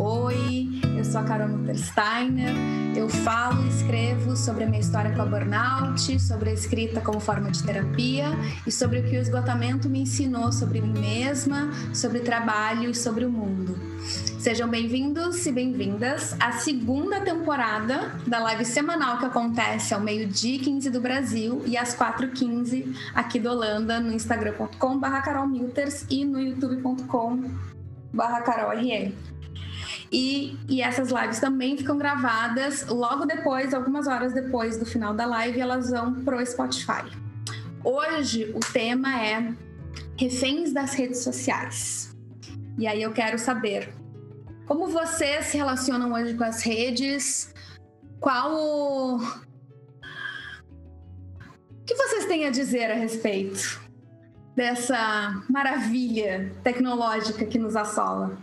[0.00, 2.54] Oi, eu sou a Carol Muttersteiner.
[2.96, 7.18] Eu falo e escrevo sobre a minha história com a burnout, sobre a escrita como
[7.18, 8.26] forma de terapia
[8.64, 13.24] e sobre o que o esgotamento me ensinou sobre mim mesma, sobre trabalho e sobre
[13.24, 13.76] o mundo.
[14.38, 20.90] Sejam bem-vindos e bem-vindas à segunda temporada da live semanal que acontece ao meio-dia 15
[20.90, 28.78] do Brasil e às 4h15 aqui do Holanda no instagram.com.br carolmilters e no youtube.com.br carolrl.
[30.10, 35.26] E, e essas lives também ficam gravadas logo depois, algumas horas depois do final da
[35.26, 37.04] live, elas vão pro Spotify.
[37.84, 39.52] Hoje o tema é
[40.18, 42.16] reféns das redes sociais.
[42.78, 43.92] E aí eu quero saber
[44.66, 47.54] como vocês se relacionam hoje com as redes?
[48.20, 49.16] Qual o...
[49.16, 49.20] o
[51.86, 53.80] que vocês têm a dizer a respeito
[54.54, 58.36] dessa maravilha tecnológica que nos assola?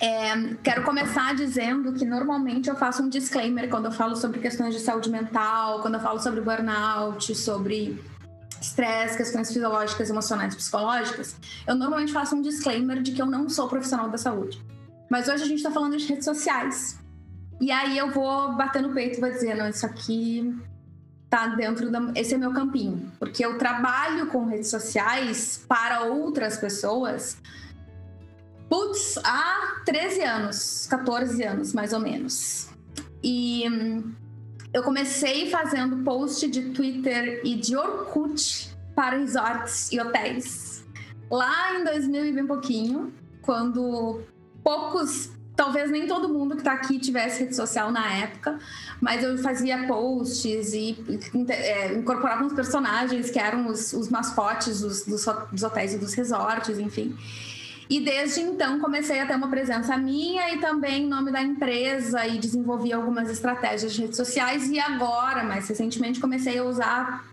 [0.00, 4.74] É, quero começar dizendo que normalmente eu faço um disclaimer quando eu falo sobre questões
[4.74, 8.02] de saúde mental, quando eu falo sobre burnout, sobre
[8.60, 11.36] estresse, questões fisiológicas, emocionais, psicológicas.
[11.66, 14.62] Eu normalmente faço um disclaimer de que eu não sou profissional da saúde.
[15.10, 16.98] Mas hoje a gente está falando de redes sociais.
[17.60, 20.56] E aí eu vou bater no peito e vou dizer, não, isso aqui
[21.28, 22.00] tá dentro da.
[22.14, 23.12] Esse é meu campinho.
[23.18, 27.36] Porque eu trabalho com redes sociais para outras pessoas
[28.70, 32.68] Putz, há 13 anos, 14 anos mais ou menos.
[33.20, 34.14] E hum,
[34.72, 40.84] eu comecei fazendo post de Twitter e de Orkut para resorts e hotéis.
[41.28, 44.20] Lá em 2000 e bem pouquinho, quando
[44.62, 48.56] poucos, talvez nem todo mundo que está aqui tivesse rede social na época,
[49.00, 50.96] mas eu fazia posts e
[51.48, 56.14] é, incorporava uns personagens que eram os, os mascotes dos, dos, dos hotéis e dos
[56.14, 57.16] resorts, enfim.
[57.90, 62.24] E desde então comecei a ter uma presença minha e também em nome da empresa
[62.24, 64.70] e desenvolvi algumas estratégias de redes sociais.
[64.70, 67.24] E agora, mais recentemente, comecei a usar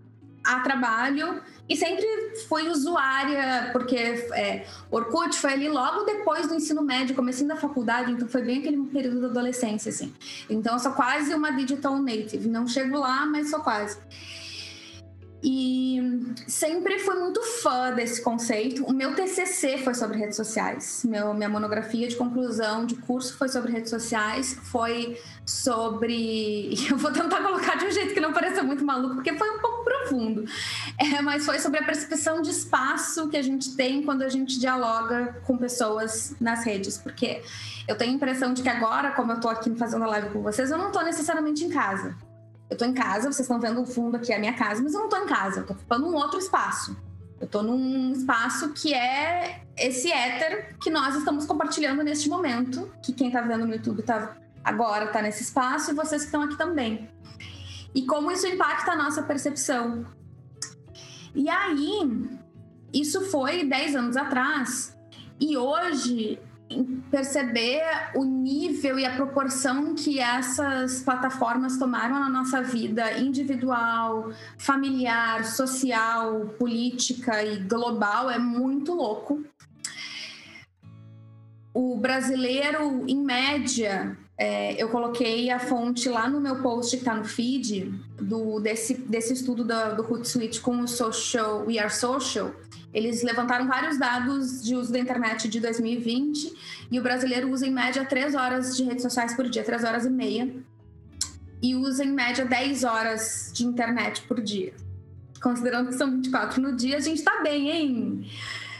[0.43, 2.05] a trabalho e sempre
[2.47, 8.13] fui usuária, porque é, Orkut foi ali logo depois do ensino médio, comecei da faculdade,
[8.13, 10.13] então foi bem aquele período da adolescência, assim.
[10.49, 13.97] Então eu sou quase uma digital native, não chego lá, mas sou quase.
[15.43, 18.83] E sempre fui muito fã desse conceito.
[18.85, 21.03] O meu TCC foi sobre redes sociais.
[21.07, 24.57] Meu, minha monografia de conclusão de curso foi sobre redes sociais.
[24.63, 26.73] Foi sobre.
[26.89, 29.59] Eu vou tentar colocar de um jeito que não pareça muito maluco, porque foi um
[29.59, 30.45] pouco profundo.
[30.97, 34.59] É, mas foi sobre a percepção de espaço que a gente tem quando a gente
[34.59, 36.97] dialoga com pessoas nas redes.
[36.97, 37.43] Porque
[37.87, 40.41] eu tenho a impressão de que agora, como eu tô aqui fazendo a live com
[40.41, 42.15] vocês, eu não tô necessariamente em casa.
[42.69, 44.93] Eu tô em casa, vocês estão vendo o fundo aqui, é a minha casa, mas
[44.93, 46.97] eu não tô em casa, eu tô ocupando um outro espaço.
[47.39, 53.13] Eu tô num espaço que é esse éter que nós estamos compartilhando neste momento, que
[53.13, 56.57] quem tá vendo no YouTube tá agora tá nesse espaço e vocês que estão aqui
[56.57, 57.09] também.
[57.95, 60.05] E como isso impacta a nossa percepção.
[61.33, 62.27] E aí,
[62.93, 64.97] isso foi 10 anos atrás,
[65.39, 66.39] e hoje
[67.09, 67.81] perceber
[68.15, 76.47] o nível e a proporção que essas plataformas tomaram na nossa vida individual, familiar, social,
[76.59, 79.43] política e global é muito louco.
[81.73, 87.15] O brasileiro, em média, é, eu coloquei a fonte lá no meu post que está
[87.15, 92.51] no feed do, desse, desse estudo do, do Hootsuite com o Social, We Are Social
[92.97, 97.71] eles levantaram vários dados de uso da internet de 2020 e o brasileiro usa em
[97.71, 100.51] média 3 horas de redes sociais por dia, 3 horas e meia.
[101.61, 104.73] E usa em média 10 horas de internet por dia.
[105.39, 108.31] Considerando que são 24 no dia, a gente tá bem, hein?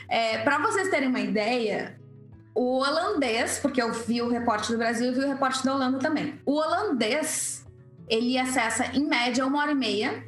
[0.10, 2.00] É, Para vocês terem uma ideia,
[2.56, 6.00] o holandês, porque eu vi o reporte do Brasil e vi o reporte da Holanda
[6.00, 6.40] também.
[6.44, 7.64] O holandês,
[8.10, 10.24] ele acessa em média uma hora e meia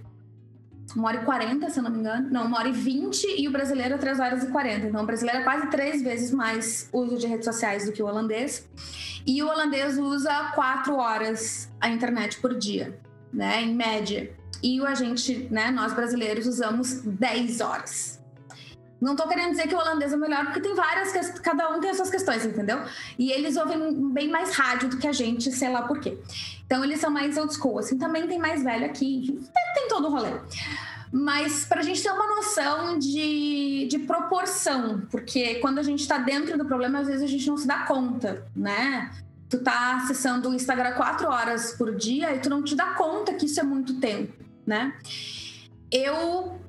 [0.96, 2.30] uma hora e quarenta, se eu não me engano.
[2.30, 4.88] Não, uma hora e vinte e o brasileiro é três horas e quarenta.
[4.88, 8.08] Então, o brasileiro é quase três vezes mais uso de redes sociais do que o
[8.08, 8.68] holandês.
[9.26, 13.00] E o holandês usa quatro horas a internet por dia,
[13.32, 14.34] né, em média.
[14.64, 18.20] E a gente, né, nós brasileiros usamos 10 horas.
[19.00, 21.90] Não tô querendo dizer que o holandês é melhor, porque tem várias, cada um tem
[21.90, 22.82] as suas questões, entendeu?
[23.18, 26.18] E eles ouvem bem mais rádio do que a gente, sei lá por quê.
[26.70, 29.40] Então eles são mais old school, assim, também tem mais velho aqui,
[29.74, 30.30] tem todo o rolê.
[31.12, 36.20] Mas para a gente ter uma noção de, de proporção, porque quando a gente está
[36.20, 39.12] dentro do problema, às vezes a gente não se dá conta, né?
[39.50, 43.34] Tu tá acessando o Instagram quatro horas por dia e tu não te dá conta
[43.34, 44.32] que isso é muito tempo,
[44.64, 44.94] né?
[45.92, 46.62] Eu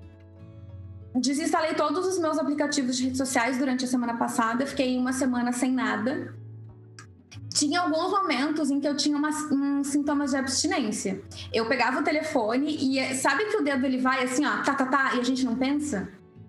[1.14, 5.52] desinstalei todos os meus aplicativos de redes sociais durante a semana passada, fiquei uma semana
[5.52, 6.34] sem nada.
[7.52, 11.20] Tinha alguns momentos em que eu tinha umas, uns sintomas de abstinência.
[11.52, 14.86] Eu pegava o telefone e sabe que o dedo ele vai assim, ó, tá, tá,
[14.86, 16.08] tá, e a gente não pensa?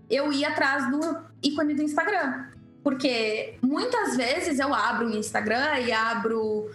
[0.09, 0.99] Eu ia atrás do
[1.41, 2.45] ícone do Instagram.
[2.83, 6.69] Porque muitas vezes eu abro o Instagram e abro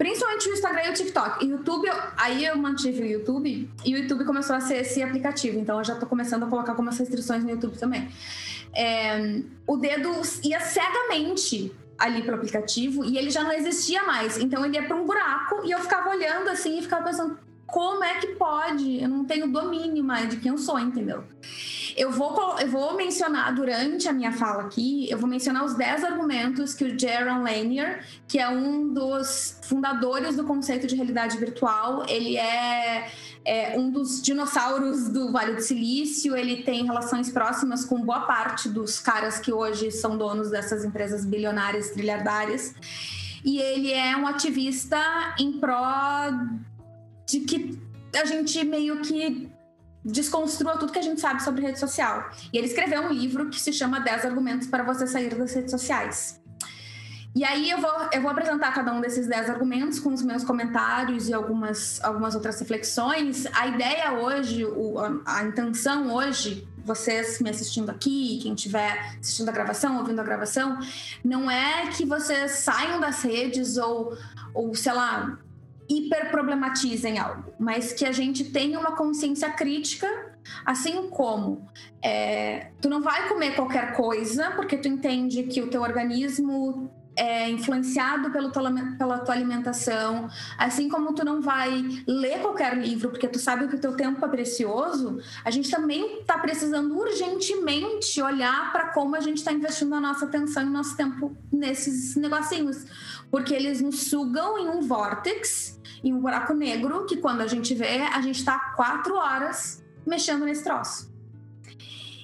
[0.00, 1.44] Principalmente o Instagram e o TikTok.
[1.44, 1.86] E YouTube,
[2.16, 5.58] aí eu mantive o YouTube e o YouTube começou a ser esse aplicativo.
[5.58, 8.08] Então eu já tô começando a colocar algumas restrições no YouTube também.
[8.74, 10.10] É, o dedo
[10.42, 14.38] ia cegamente ali pro aplicativo e ele já não existia mais.
[14.38, 18.02] Então ele ia para um buraco e eu ficava olhando assim e ficava pensando como
[18.02, 19.00] é que pode?
[19.00, 21.22] Eu não tenho domínio mais de quem eu sou, entendeu?
[21.96, 26.04] Eu vou, eu vou mencionar durante a minha fala aqui, eu vou mencionar os 10
[26.04, 32.04] argumentos que o Jaron Lanier, que é um dos fundadores do conceito de realidade virtual,
[32.08, 33.10] ele é,
[33.44, 38.68] é um dos dinossauros do Vale do Silício, ele tem relações próximas com boa parte
[38.68, 42.74] dos caras que hoje são donos dessas empresas bilionárias, trilhardárias.
[43.44, 44.98] E ele é um ativista
[45.38, 46.30] em pró
[47.26, 47.78] de que
[48.14, 49.50] a gente meio que
[50.04, 52.30] desconstrua tudo que a gente sabe sobre rede social.
[52.52, 55.70] E ele escreveu um livro que se chama 10 argumentos para você sair das redes
[55.70, 56.39] sociais.
[57.34, 60.42] E aí eu vou, eu vou apresentar cada um desses 10 argumentos com os meus
[60.42, 63.46] comentários e algumas, algumas outras reflexões.
[63.52, 69.48] A ideia hoje, o, a, a intenção hoje, vocês me assistindo aqui, quem estiver assistindo
[69.48, 70.78] a gravação, ouvindo a gravação,
[71.24, 74.16] não é que vocês saiam das redes ou,
[74.52, 75.38] ou sei lá,
[75.88, 80.08] hiperproblematizem algo, mas que a gente tenha uma consciência crítica,
[80.64, 81.68] assim como
[82.02, 87.50] é, tu não vai comer qualquer coisa porque tu entende que o teu organismo é
[87.50, 90.26] influenciado pelo tua, pela tua alimentação,
[90.56, 91.70] assim como tu não vai
[92.06, 96.20] ler qualquer livro porque tu sabe que o teu tempo é precioso, a gente também
[96.20, 100.70] está precisando urgentemente olhar para como a gente está investindo a nossa atenção e o
[100.70, 102.86] nosso tempo nesses negocinhos,
[103.30, 107.74] porque eles nos sugam em um vórtex em um buraco negro que quando a gente
[107.74, 111.09] vê, a gente está quatro horas mexendo nesse troço.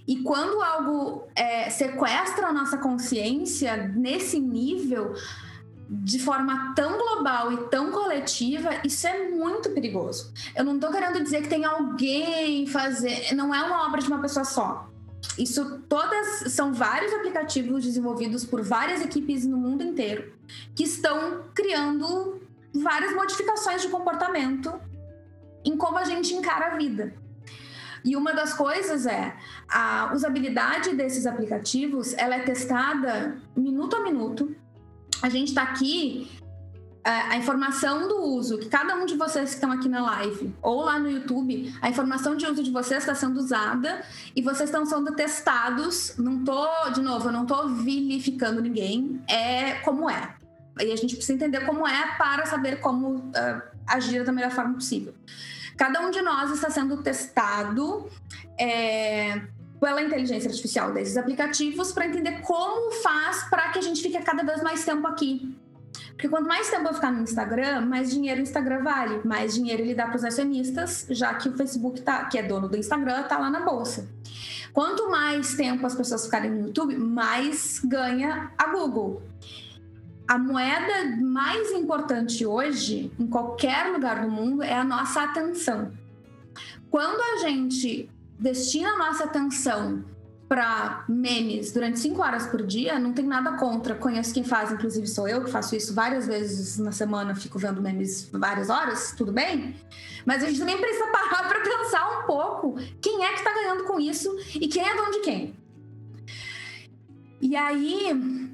[0.07, 5.15] E quando algo é, sequestra a nossa consciência nesse nível,
[5.89, 10.33] de forma tão global e tão coletiva, isso é muito perigoso.
[10.55, 14.21] Eu não estou querendo dizer que tem alguém fazer, não é uma obra de uma
[14.21, 14.89] pessoa só.
[15.39, 20.33] Isso todas são vários aplicativos desenvolvidos por várias equipes no mundo inteiro
[20.75, 22.41] que estão criando
[22.73, 24.73] várias modificações de comportamento
[25.65, 27.15] em como a gente encara a vida.
[28.07, 29.35] E uma das coisas é
[29.69, 34.55] a usabilidade desses aplicativos, ela é testada minuto a minuto.
[35.21, 36.31] A gente está aqui
[37.05, 40.55] é, a informação do uso, que cada um de vocês que estão aqui na live
[40.63, 44.05] ou lá no YouTube, a informação de uso de vocês está sendo usada
[44.35, 46.15] e vocês estão sendo testados.
[46.17, 50.35] Não tô, de novo, eu não tô vilificando ninguém, é como é.
[50.81, 54.75] E a gente precisa entender como é para saber como uh, agir da melhor forma
[54.75, 55.15] possível.
[55.77, 58.09] Cada um de nós está sendo testado
[58.59, 59.41] é,
[59.79, 64.43] pela inteligência artificial desses aplicativos para entender como faz para que a gente fique cada
[64.43, 65.55] vez mais tempo aqui.
[66.11, 69.83] Porque quanto mais tempo eu ficar no Instagram, mais dinheiro o Instagram vale, mais dinheiro
[69.83, 73.21] ele dá para os acionistas, já que o Facebook, tá, que é dono do Instagram,
[73.21, 74.09] está lá na bolsa.
[74.73, 79.23] Quanto mais tempo as pessoas ficarem no YouTube, mais ganha a Google
[80.29, 85.93] a moeda mais importante hoje, em qualquer lugar do mundo, é a nossa atenção.
[86.91, 90.05] Quando a gente destina a nossa atenção
[90.49, 93.95] para memes durante cinco horas por dia, não tem nada contra.
[93.95, 97.83] Conheço quem faz, inclusive sou eu, que faço isso várias vezes na semana, fico vendo
[97.83, 99.77] memes várias horas, tudo bem?
[100.25, 103.85] Mas a gente também precisa parar para pensar um pouco quem é que está ganhando
[103.85, 105.57] com isso e quem é dono de quem.
[107.41, 108.46] E aí,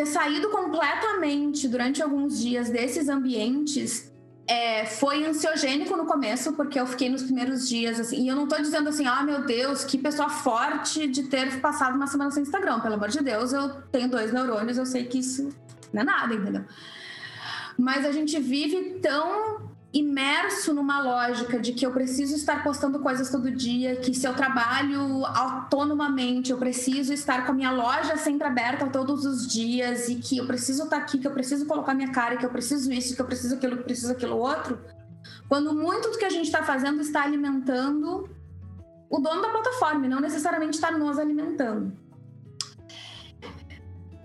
[0.00, 4.10] ter saído completamente durante alguns dias desses ambientes
[4.46, 8.24] é, foi ansiogênico no começo, porque eu fiquei nos primeiros dias assim.
[8.24, 11.94] E eu não tô dizendo assim, ah, meu Deus, que pessoa forte de ter passado
[11.96, 12.80] uma semana sem Instagram.
[12.80, 15.50] Pelo amor de Deus, eu tenho dois neurônios, eu sei que isso
[15.92, 16.64] não é nada, entendeu?
[17.78, 23.28] Mas a gente vive tão imerso numa lógica de que eu preciso estar postando coisas
[23.28, 28.46] todo dia, que se eu trabalho autonomamente, eu preciso estar com a minha loja sempre
[28.46, 32.12] aberta todos os dias e que eu preciso estar aqui, que eu preciso colocar minha
[32.12, 34.78] cara, que eu preciso isso, que eu preciso aquilo, que eu preciso aquilo outro.
[35.48, 38.30] Quando muito do que a gente está fazendo está alimentando
[39.10, 41.92] o dono da plataforma, não necessariamente está nos alimentando.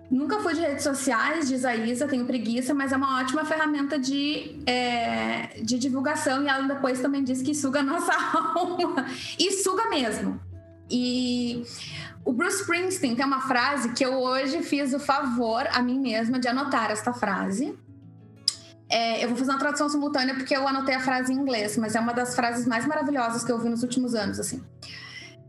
[0.10, 3.98] Nunca fui de redes sociais, diz a Isa, tenho preguiça, mas é uma ótima ferramenta
[3.98, 6.44] de, é, de divulgação.
[6.44, 8.14] E ela depois também diz que suga a nossa
[8.56, 9.06] alma.
[9.40, 10.40] E suga mesmo.
[10.90, 11.64] E
[12.24, 16.40] o Bruce Springsteen tem uma frase que eu hoje fiz o favor a mim mesma
[16.40, 17.78] de anotar esta frase.
[18.88, 21.96] É, eu vou fazer uma tradução simultânea porque eu anotei a frase em inglês, mas
[21.96, 24.64] é uma das frases mais maravilhosas que eu vi nos últimos anos, assim.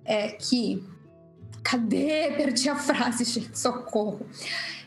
[0.05, 0.83] É que.
[1.68, 2.32] Cadê?
[2.37, 4.25] Perdi a frase, gente, socorro.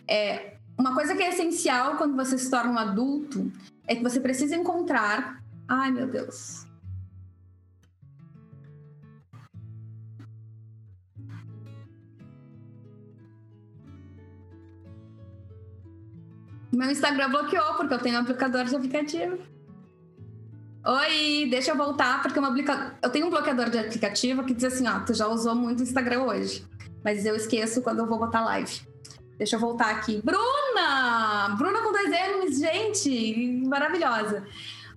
[0.07, 3.51] É, uma coisa que é essencial quando você se torna um adulto
[3.85, 5.43] é que você precisa encontrar.
[5.67, 6.65] Ai, meu Deus.
[16.71, 19.37] Meu Instagram bloqueou porque eu tenho um aplicador de aplicativo.
[20.85, 22.97] Oi, deixa eu voltar porque aplica...
[23.01, 25.83] eu tenho um bloqueador de aplicativo que diz assim, ó, tu já usou muito o
[25.83, 26.65] Instagram hoje,
[27.03, 28.81] mas eu esqueço quando eu vou botar live.
[29.37, 30.21] Deixa eu voltar aqui.
[30.23, 31.55] Bruna!
[31.57, 33.63] Bruna com dois M's, gente!
[33.67, 34.45] Maravilhosa.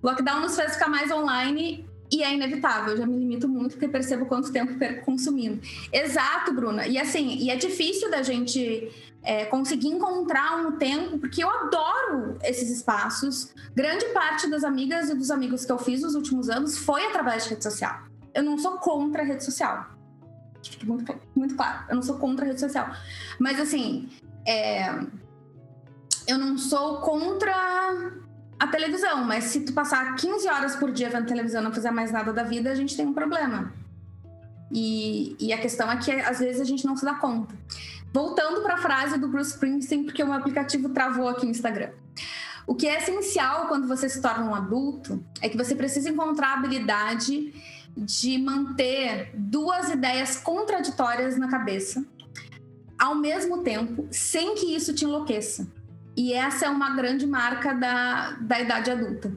[0.01, 2.93] Lockdown nos fez ficar mais online e é inevitável.
[2.93, 5.61] Eu já me limito muito porque percebo quanto tempo perco consumindo.
[5.91, 6.87] Exato, Bruna.
[6.87, 8.89] E assim, e é difícil da gente
[9.23, 13.53] é, conseguir encontrar um tempo, porque eu adoro esses espaços.
[13.73, 17.43] Grande parte das amigas e dos amigos que eu fiz nos últimos anos foi através
[17.43, 18.03] de rede social.
[18.33, 19.87] Eu não sou contra a rede social.
[20.61, 21.85] Fique muito, muito claro.
[21.89, 22.91] Eu não sou contra a rede social.
[23.39, 24.09] Mas assim,
[24.45, 24.89] é,
[26.27, 27.53] eu não sou contra
[28.59, 31.91] a televisão, mas se tu passar 15 horas por dia vendo televisão e não fizer
[31.91, 33.73] mais nada da vida, a gente tem um problema.
[34.71, 37.53] E, e a questão é que às vezes a gente não se dá conta.
[38.13, 41.89] Voltando para a frase do Bruce Springsteen, porque o meu aplicativo travou aqui no Instagram.
[42.67, 46.49] O que é essencial quando você se torna um adulto é que você precisa encontrar
[46.49, 47.53] a habilidade
[47.97, 52.05] de manter duas ideias contraditórias na cabeça
[52.99, 55.67] ao mesmo tempo, sem que isso te enlouqueça.
[56.15, 59.33] E essa é uma grande marca da, da idade adulta.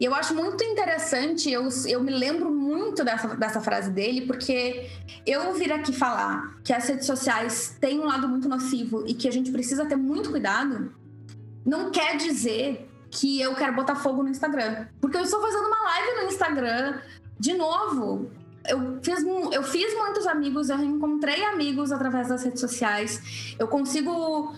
[0.00, 4.88] E eu acho muito interessante, eu, eu me lembro muito dessa, dessa frase dele, porque
[5.26, 9.26] eu vir aqui falar que as redes sociais têm um lado muito nocivo e que
[9.26, 10.92] a gente precisa ter muito cuidado,
[11.66, 14.86] não quer dizer que eu quero botar fogo no Instagram.
[15.00, 17.00] Porque eu estou fazendo uma live no Instagram,
[17.38, 18.30] de novo.
[18.66, 23.54] Eu fiz, eu fiz muitos amigos, eu reencontrei amigos através das redes sociais.
[23.58, 24.54] Eu consigo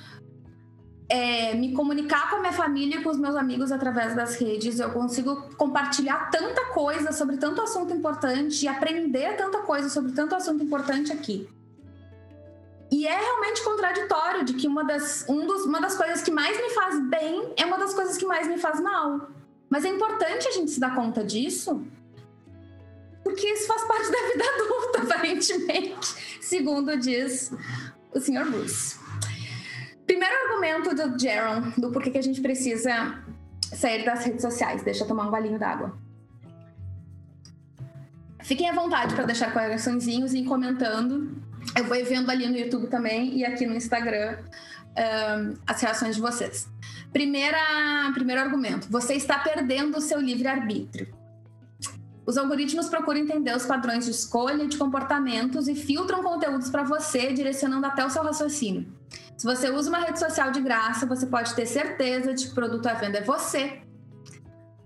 [1.10, 4.78] é, me comunicar com a minha família e com os meus amigos através das redes.
[4.78, 10.36] Eu consigo compartilhar tanta coisa sobre tanto assunto importante e aprender tanta coisa sobre tanto
[10.36, 11.48] assunto importante aqui.
[12.92, 16.56] E é realmente contraditório de que uma das, um dos, uma das coisas que mais
[16.56, 19.28] me faz bem é uma das coisas que mais me faz mal.
[19.68, 21.84] Mas é importante a gente se dar conta disso,
[23.22, 27.52] porque isso faz parte da vida adulta, aparentemente, segundo diz
[28.12, 28.44] o Sr.
[28.50, 29.09] Bruce.
[30.10, 33.22] Primeiro argumento do Jaron, do porquê que a gente precisa
[33.62, 34.82] sair das redes sociais.
[34.82, 35.96] Deixa eu tomar um golinho d'água.
[38.42, 41.40] Fiquem à vontade para deixar coraçõezinhos e ir comentando.
[41.76, 44.38] Eu vou vendo ali no YouTube também e aqui no Instagram
[44.98, 46.68] um, as reações de vocês.
[47.12, 51.19] Primeira, primeiro argumento: você está perdendo o seu livre-arbítrio.
[52.30, 56.84] Os algoritmos procuram entender os padrões de escolha e de comportamentos e filtram conteúdos para
[56.84, 58.86] você, direcionando até o seu raciocínio.
[59.36, 62.54] Se você usa uma rede social de graça, você pode ter certeza de que o
[62.54, 63.80] produto à venda é você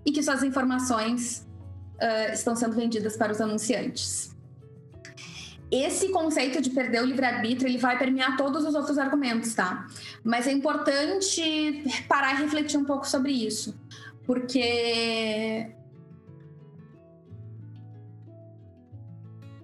[0.03, 1.47] e que suas informações
[2.01, 4.35] uh, estão sendo vendidas para os anunciantes.
[5.69, 9.85] Esse conceito de perder o livre-arbítrio, ele vai permear todos os outros argumentos, tá?
[10.23, 13.79] Mas é importante parar e refletir um pouco sobre isso,
[14.25, 15.75] porque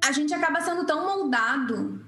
[0.03, 2.05] a gente acaba sendo tão moldado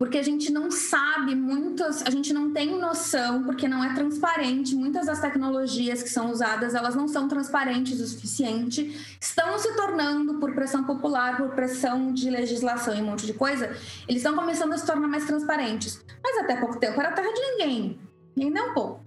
[0.00, 4.74] porque a gente não sabe muitas, a gente não tem noção, porque não é transparente.
[4.74, 10.36] Muitas das tecnologias que são usadas, elas não são transparentes o suficiente, estão se tornando,
[10.36, 13.76] por pressão popular, por pressão de legislação e um monte de coisa,
[14.08, 16.02] eles estão começando a se tornar mais transparentes.
[16.24, 18.00] Mas até pouco tempo era terra de ninguém,
[18.38, 19.04] ainda é um pouco.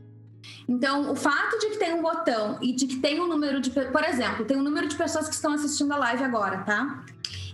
[0.67, 3.72] Então, o fato de que tem um botão e de que tem um número de.
[3.72, 7.03] Por exemplo, tem um número de pessoas que estão assistindo a live agora, tá?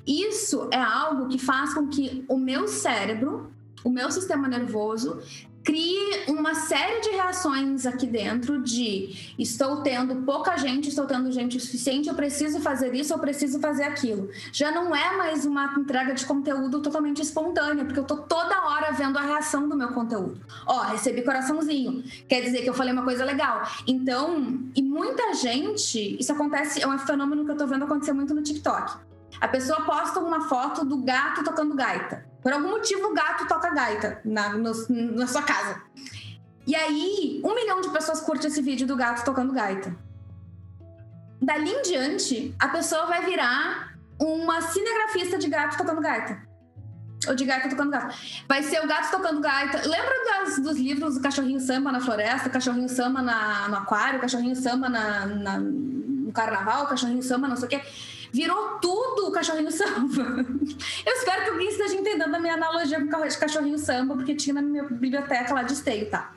[0.06, 3.52] Isso é algo que faz com que o meu cérebro,
[3.84, 5.22] o meu sistema nervoso,
[5.64, 11.60] crie uma série de reações aqui dentro de estou tendo pouca gente, estou tendo gente
[11.60, 14.30] suficiente, eu preciso fazer isso, eu preciso fazer aquilo.
[14.52, 18.92] Já não é mais uma entrega de conteúdo totalmente espontânea, porque eu tô toda hora
[18.94, 20.40] vendo a reação do meu conteúdo.
[20.66, 23.62] Ó, recebi coraçãozinho, quer dizer que eu falei uma coisa legal.
[23.86, 28.34] Então, e muita gente, isso acontece, é um fenômeno que eu tô vendo acontecer muito
[28.34, 29.10] no TikTok.
[29.40, 32.26] A pessoa posta uma foto do gato tocando gaita.
[32.42, 35.82] Por algum motivo, o gato toca gaita na, no, na sua casa.
[36.66, 39.96] E aí, um milhão de pessoas curte esse vídeo do gato tocando gaita.
[41.42, 46.42] Dali em diante, a pessoa vai virar uma cinegrafista de gato tocando gaita.
[47.28, 48.16] Ou de gaita tocando gato.
[48.48, 49.82] Vai ser o gato tocando gaita.
[49.88, 54.56] Lembra das, dos livros do cachorrinho samba na floresta, cachorrinho samba na, no aquário, cachorrinho
[54.56, 57.82] samba na, na, no carnaval, cachorrinho samba não sei o quê?
[58.32, 60.46] Virou tudo o cachorrinho samba.
[61.06, 64.54] Eu espero que alguém esteja entendendo a minha analogia com o cachorrinho samba, porque tinha
[64.54, 66.34] na minha biblioteca lá de esteio, tá?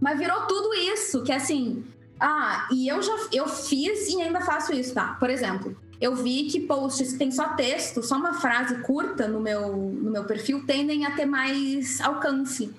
[0.00, 1.84] Mas virou tudo isso, que é assim.
[2.20, 5.16] Ah, e eu já eu fiz e ainda faço isso, tá?
[5.18, 9.40] Por exemplo, eu vi que posts que tem só texto, só uma frase curta no
[9.40, 12.74] meu, no meu perfil, tendem a ter mais alcance.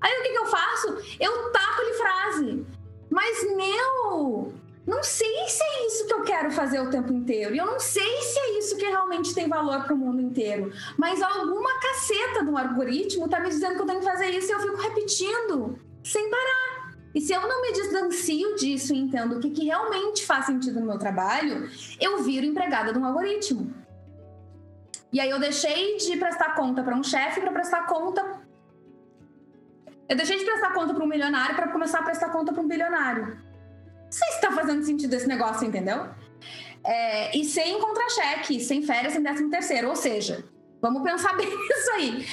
[0.00, 0.88] Aí o que, que eu faço?
[1.18, 2.66] Eu taco-lhe frase.
[3.08, 4.52] Mas, meu,
[4.86, 7.54] não sei se é isso que eu quero fazer o tempo inteiro.
[7.54, 10.72] E eu não sei se é isso que realmente tem valor para o mundo inteiro.
[10.98, 14.52] Mas alguma caceta do algoritmo tá me dizendo que eu tenho que fazer isso e
[14.52, 16.94] eu fico repetindo sem parar.
[17.14, 20.80] E se eu não me distancio disso e entendo o que, que realmente faz sentido
[20.80, 23.72] no meu trabalho, eu viro empregada de um algoritmo.
[25.10, 28.42] E aí eu deixei de prestar conta para um chefe para prestar conta.
[30.08, 32.68] Eu deixei de prestar conta para um milionário para começar a prestar conta para um
[32.68, 33.53] bilionário.
[34.04, 36.06] Não sei se está fazendo sentido esse negócio, entendeu?
[36.84, 39.88] É, e sem contra-cheque, sem férias, sem décimo terceiro.
[39.88, 40.44] Ou seja,
[40.84, 42.26] Vamos pensar bem nisso aí.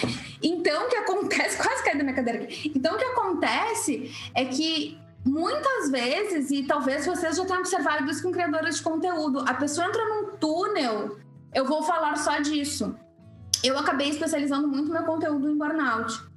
[0.43, 1.55] Então, o que acontece.
[1.63, 2.69] Quase caí da minha cadeira aqui.
[2.75, 8.21] Então, o que acontece é que muitas vezes, e talvez vocês já tenham observado isso
[8.21, 11.17] com criadoras de conteúdo, a pessoa entra num túnel.
[11.53, 12.93] Eu vou falar só disso.
[13.63, 16.30] Eu acabei especializando muito meu conteúdo em burnout.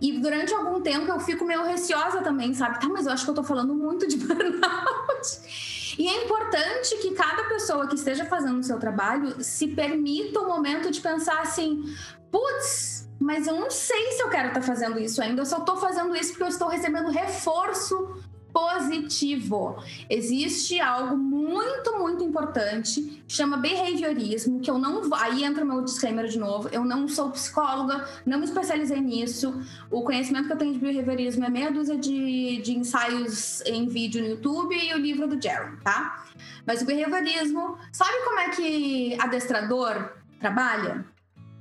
[0.00, 2.80] E durante algum tempo eu fico meio receosa também, sabe?
[2.80, 5.94] Tá, mas eu acho que eu tô falando muito de burnout.
[5.98, 10.48] E é importante que cada pessoa que esteja fazendo o seu trabalho se permita o
[10.48, 11.84] momento de pensar assim:
[12.30, 15.58] putz, mas eu não sei se eu quero estar tá fazendo isso ainda, eu só
[15.58, 18.23] estou fazendo isso porque eu estou recebendo reforço
[18.54, 19.82] positivo.
[20.08, 25.02] Existe algo muito, muito importante, chama behaviorismo, que eu não.
[25.14, 26.68] Aí entra o meu disclaimer de novo.
[26.70, 29.60] Eu não sou psicóloga, não me especializei nisso.
[29.90, 34.22] O conhecimento que eu tenho de behaviorismo é meia dúzia de, de ensaios em vídeo
[34.22, 36.24] no YouTube e o livro do Jerry, tá?
[36.64, 41.04] Mas o behaviorismo, sabe como é que adestrador trabalha?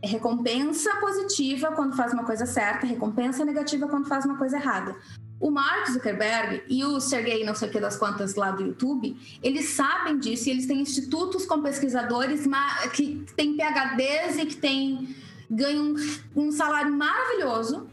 [0.04, 4.96] É recompensa positiva quando faz uma coisa certa, recompensa negativa quando faz uma coisa errada.
[5.40, 9.18] O Mark Zuckerberg e o Sergey, não sei o que das quantas lá do YouTube,
[9.42, 12.46] eles sabem disso e eles têm institutos com pesquisadores
[12.94, 15.16] que têm PHDs e que têm,
[15.50, 15.96] ganham
[16.36, 17.90] um salário maravilhoso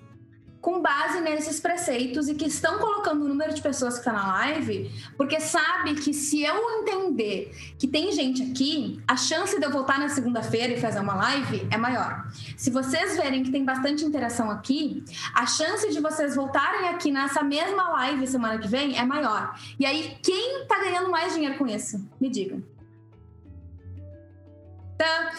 [0.60, 4.26] com base nesses preceitos e que estão colocando o número de pessoas que está na
[4.34, 9.70] live, porque sabe que se eu entender que tem gente aqui, a chance de eu
[9.70, 12.26] voltar na segunda-feira e fazer uma live é maior.
[12.56, 15.02] Se vocês verem que tem bastante interação aqui,
[15.34, 19.58] a chance de vocês voltarem aqui nessa mesma live semana que vem é maior.
[19.78, 22.06] E aí, quem está ganhando mais dinheiro com isso?
[22.20, 22.62] Me digam.
[24.98, 25.32] Tá?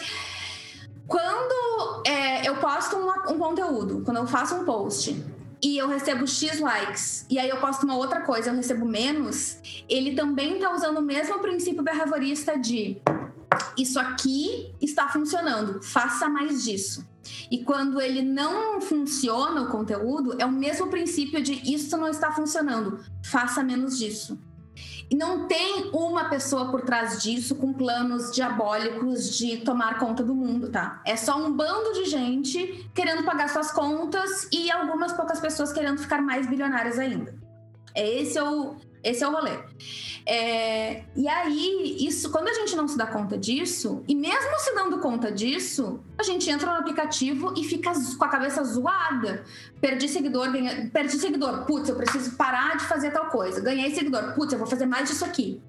[1.12, 5.22] Quando é, eu posto um conteúdo, quando eu faço um post
[5.62, 9.58] e eu recebo X likes, e aí eu posto uma outra coisa, eu recebo menos,
[9.90, 12.96] ele também está usando o mesmo princípio behaviorista de
[13.76, 17.06] isso aqui está funcionando, faça mais disso.
[17.50, 22.32] E quando ele não funciona o conteúdo, é o mesmo princípio de isso não está
[22.32, 24.38] funcionando, faça menos disso.
[25.12, 30.70] Não tem uma pessoa por trás disso com planos diabólicos de tomar conta do mundo,
[30.70, 31.02] tá?
[31.04, 35.98] É só um bando de gente querendo pagar suas contas e algumas poucas pessoas querendo
[35.98, 37.34] ficar mais bilionárias ainda.
[37.94, 39.58] É esse é o, esse é o rolê.
[40.24, 44.74] É, e aí, isso, quando a gente não se dá conta disso, e mesmo se
[44.74, 49.44] dando conta disso, a gente entra no aplicativo e fica com a cabeça zoada.
[49.80, 53.60] Perdi seguidor, ganha, perdi seguidor, putz, eu preciso parar de fazer tal coisa.
[53.60, 55.60] Ganhei seguidor, putz, eu vou fazer mais disso aqui.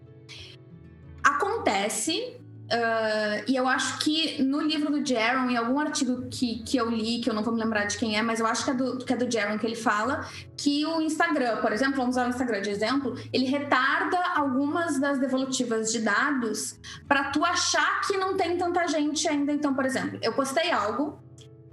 [1.24, 2.38] Acontece
[2.74, 6.90] Uh, e eu acho que no livro do Jaron, em algum artigo que, que eu
[6.90, 8.74] li, que eu não vou me lembrar de quem é, mas eu acho que é
[8.74, 12.26] do, que é do Jaron que ele fala, que o Instagram, por exemplo, vamos usar
[12.26, 18.18] o Instagram de exemplo, ele retarda algumas das devolutivas de dados para tu achar que
[18.18, 19.54] não tem tanta gente ainda.
[19.54, 21.22] Então, por exemplo, eu postei algo,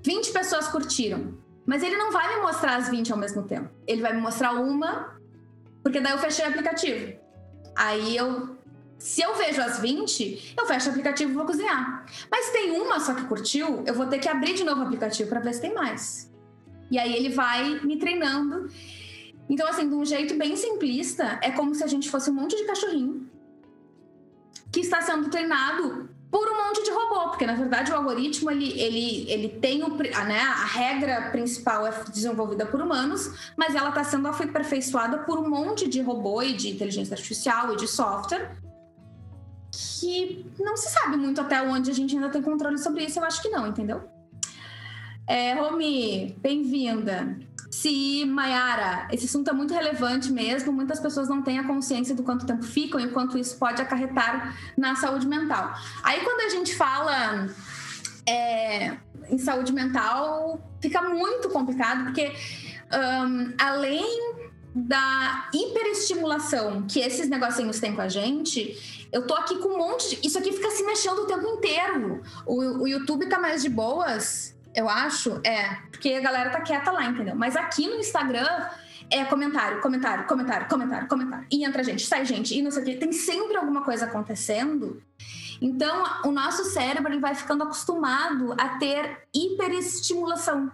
[0.05, 1.33] 20 pessoas curtiram,
[1.65, 3.71] mas ele não vai me mostrar as 20 ao mesmo tempo.
[3.87, 5.19] Ele vai me mostrar uma,
[5.83, 7.19] porque daí eu fechei o aplicativo.
[7.75, 8.60] Aí eu
[9.01, 12.05] se eu vejo as 20, eu fecho o aplicativo e vou cozinhar.
[12.31, 15.31] Mas tem uma só que curtiu, eu vou ter que abrir de novo o aplicativo
[15.31, 16.31] para ver se tem mais.
[16.91, 18.71] E aí ele vai me treinando.
[19.49, 22.55] Então, assim, de um jeito bem simplista, é como se a gente fosse um monte
[22.57, 23.27] de cachorrinho
[24.71, 28.79] que está sendo treinado por um monte de robô, porque na verdade o algoritmo ele,
[28.79, 34.05] ele, ele tem o, né, a regra principal é desenvolvida por humanos, mas ela está
[34.05, 38.57] sendo aperfeiçoada por um monte de robô e de inteligência artificial e de software
[40.01, 43.25] que não se sabe muito até onde a gente ainda tem controle sobre isso, eu
[43.25, 44.03] acho que não, entendeu?
[45.27, 47.39] É, Romi, bem-vinda.
[47.71, 52.23] Se Mayara, esse assunto é muito relevante mesmo, muitas pessoas não têm a consciência do
[52.23, 55.73] quanto tempo ficam e quanto isso pode acarretar na saúde mental.
[56.03, 57.47] Aí quando a gente fala
[58.27, 58.97] é,
[59.29, 62.33] em saúde mental, fica muito complicado, porque
[62.93, 69.71] um, além da hiperestimulação que esses negocinhos têm com a gente, eu tô aqui com
[69.71, 70.27] um monte de.
[70.27, 72.23] Isso aqui fica se mexendo o tempo inteiro.
[72.47, 76.91] O, o YouTube tá mais de boas eu acho, é, porque a galera tá quieta
[76.91, 77.35] lá, entendeu?
[77.35, 78.69] Mas aqui no Instagram
[79.11, 81.47] é comentário, comentário, comentário, comentário, comentário.
[81.51, 82.95] E entra gente, sai gente, e não sei o quê.
[82.95, 85.03] Tem sempre alguma coisa acontecendo.
[85.61, 90.71] Então, o nosso cérebro ele vai ficando acostumado a ter hiperestimulação.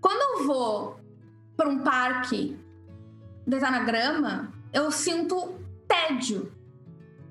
[0.00, 1.00] Quando eu vou
[1.56, 2.58] para um parque
[3.46, 6.52] deitar na grama, eu sinto tédio.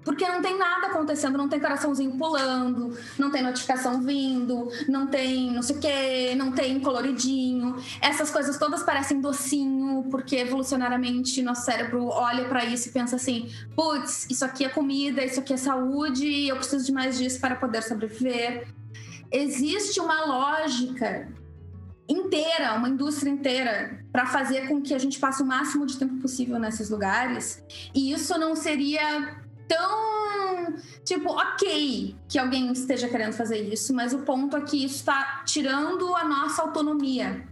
[0.04, 5.52] Porque não tem nada acontecendo, não tem coraçãozinho pulando, não tem notificação vindo, não tem
[5.52, 7.76] não sei o quê, não tem coloridinho.
[8.02, 13.52] Essas coisas todas parecem docinho, porque evolucionariamente nosso cérebro olha para isso e pensa assim:
[13.76, 17.56] putz, isso aqui é comida, isso aqui é saúde, eu preciso de mais disso para
[17.56, 18.68] poder sobreviver.
[19.32, 21.28] Existe uma lógica
[22.10, 26.16] inteira, uma indústria inteira, para fazer com que a gente passe o máximo de tempo
[26.18, 27.64] possível nesses lugares.
[27.96, 29.41] E isso não seria
[29.72, 34.96] tão tipo, ok que alguém esteja querendo fazer isso, mas o ponto é que isso
[34.96, 37.48] está tirando a nossa autonomia.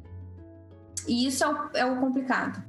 [1.08, 2.62] E isso é o, é o complicado.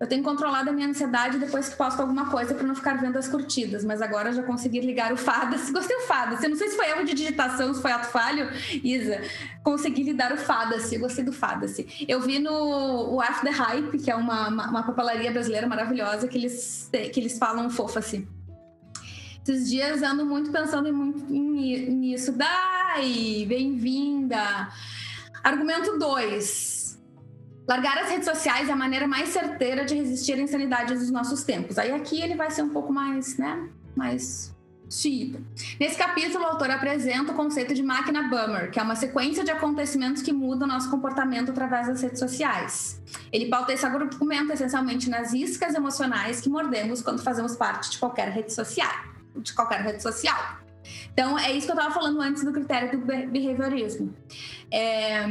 [0.00, 3.16] Eu tenho controlado a minha ansiedade depois que posto alguma coisa para não ficar vendo
[3.16, 5.70] as curtidas, mas agora já consegui ligar o Fada-se.
[5.72, 6.46] Gostei do Fada-se.
[6.46, 8.48] Não sei se foi erro de digitação, se foi ato falho,
[8.84, 9.20] Isa.
[9.64, 10.98] Consegui lidar o Fada-se.
[10.98, 12.06] Gostei do Fada-se.
[12.06, 16.38] Eu vi no o After Hype, que é uma, uma, uma papelaria brasileira maravilhosa, que
[16.38, 18.37] eles, que eles falam fofa-se.
[19.48, 22.32] Esses dias ando muito pensando muito nisso.
[22.32, 24.68] Dai, bem-vinda.
[25.42, 26.98] Argumento 2.
[27.66, 31.44] Largar as redes sociais é a maneira mais certeira de resistir à insanidade dos nossos
[31.44, 31.78] tempos.
[31.78, 33.70] Aí aqui ele vai ser um pouco mais, né?
[33.96, 34.54] Mais
[34.90, 35.40] xiita.
[35.80, 39.50] Nesse capítulo, o autor apresenta o conceito de máquina bummer, que é uma sequência de
[39.50, 43.00] acontecimentos que mudam nosso comportamento através das redes sociais.
[43.32, 48.28] Ele pauta esse argumento essencialmente nas iscas emocionais que mordemos quando fazemos parte de qualquer
[48.28, 50.58] rede social de qualquer rede social.
[51.12, 54.14] Então, é isso que eu estava falando antes do critério do behaviorismo.
[54.70, 55.24] É,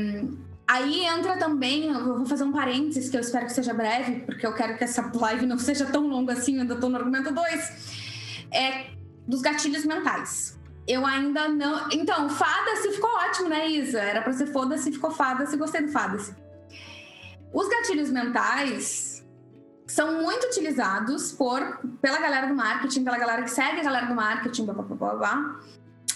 [0.67, 4.45] aí entra também, eu vou fazer um parênteses que eu espero que seja breve, porque
[4.45, 8.47] eu quero que essa live não seja tão longa assim, ainda estou no argumento 2,
[8.51, 8.87] é
[9.27, 10.57] dos gatilhos mentais.
[10.87, 11.89] Eu ainda não.
[11.91, 13.99] Então, fada-se ficou ótimo, né, Isa?
[13.99, 16.33] Era para ser foda-se, ficou fada-se, gostei do fada-se.
[17.53, 19.16] Os gatilhos mentais,
[19.87, 24.15] são muito utilizados por, pela galera do marketing, pela galera que segue a galera do
[24.15, 25.59] marketing, blá, blá, blá, blá.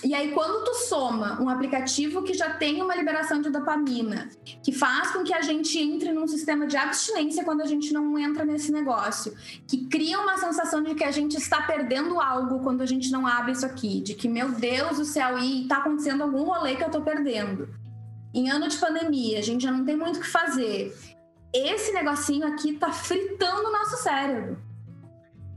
[0.03, 4.29] E aí, quando tu soma um aplicativo que já tem uma liberação de dopamina,
[4.63, 8.17] que faz com que a gente entre num sistema de abstinência quando a gente não
[8.17, 9.35] entra nesse negócio,
[9.67, 13.27] que cria uma sensação de que a gente está perdendo algo quando a gente não
[13.27, 16.83] abre isso aqui, de que, meu Deus do céu, e tá acontecendo algum rolê que
[16.83, 17.69] eu tô perdendo.
[18.33, 20.97] Em ano de pandemia, a gente já não tem muito o que fazer
[21.53, 24.57] esse negocinho aqui tá fritando o nosso cérebro.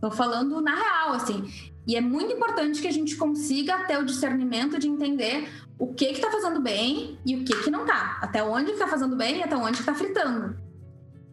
[0.00, 1.72] Tô falando na real, assim.
[1.86, 6.12] E é muito importante que a gente consiga ter o discernimento de entender o que
[6.12, 8.18] que tá fazendo bem e o que que não tá.
[8.20, 10.56] Até onde que tá fazendo bem e até onde que tá fritando.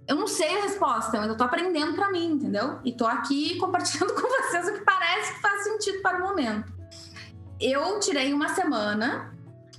[0.08, 2.80] Eu não sei a resposta, eu tô aprendendo para mim, entendeu?
[2.84, 6.72] E tô aqui compartilhando com vocês o que parece que faz sentido para o momento.
[7.60, 9.34] Eu tirei uma semana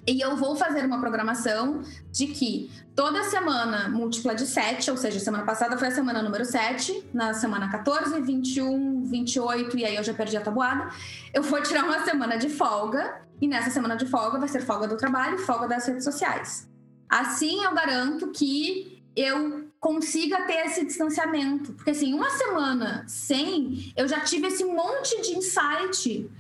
[0.07, 5.21] e eu vou fazer uma programação de que toda semana múltipla de 7, ou seja,
[5.21, 10.03] semana passada foi a semana número 7, na semana 14, 21, 28, e aí eu
[10.03, 10.91] já perdi a tabuada.
[11.33, 14.89] Eu vou tirar uma semana de folga, e nessa semana de folga vai ser folga
[14.89, 16.69] do trabalho folga das redes sociais.
[17.09, 21.73] Assim eu garanto que eu consiga ter esse distanciamento.
[21.75, 26.31] Porque assim, uma semana sem, eu já tive esse monte de insight.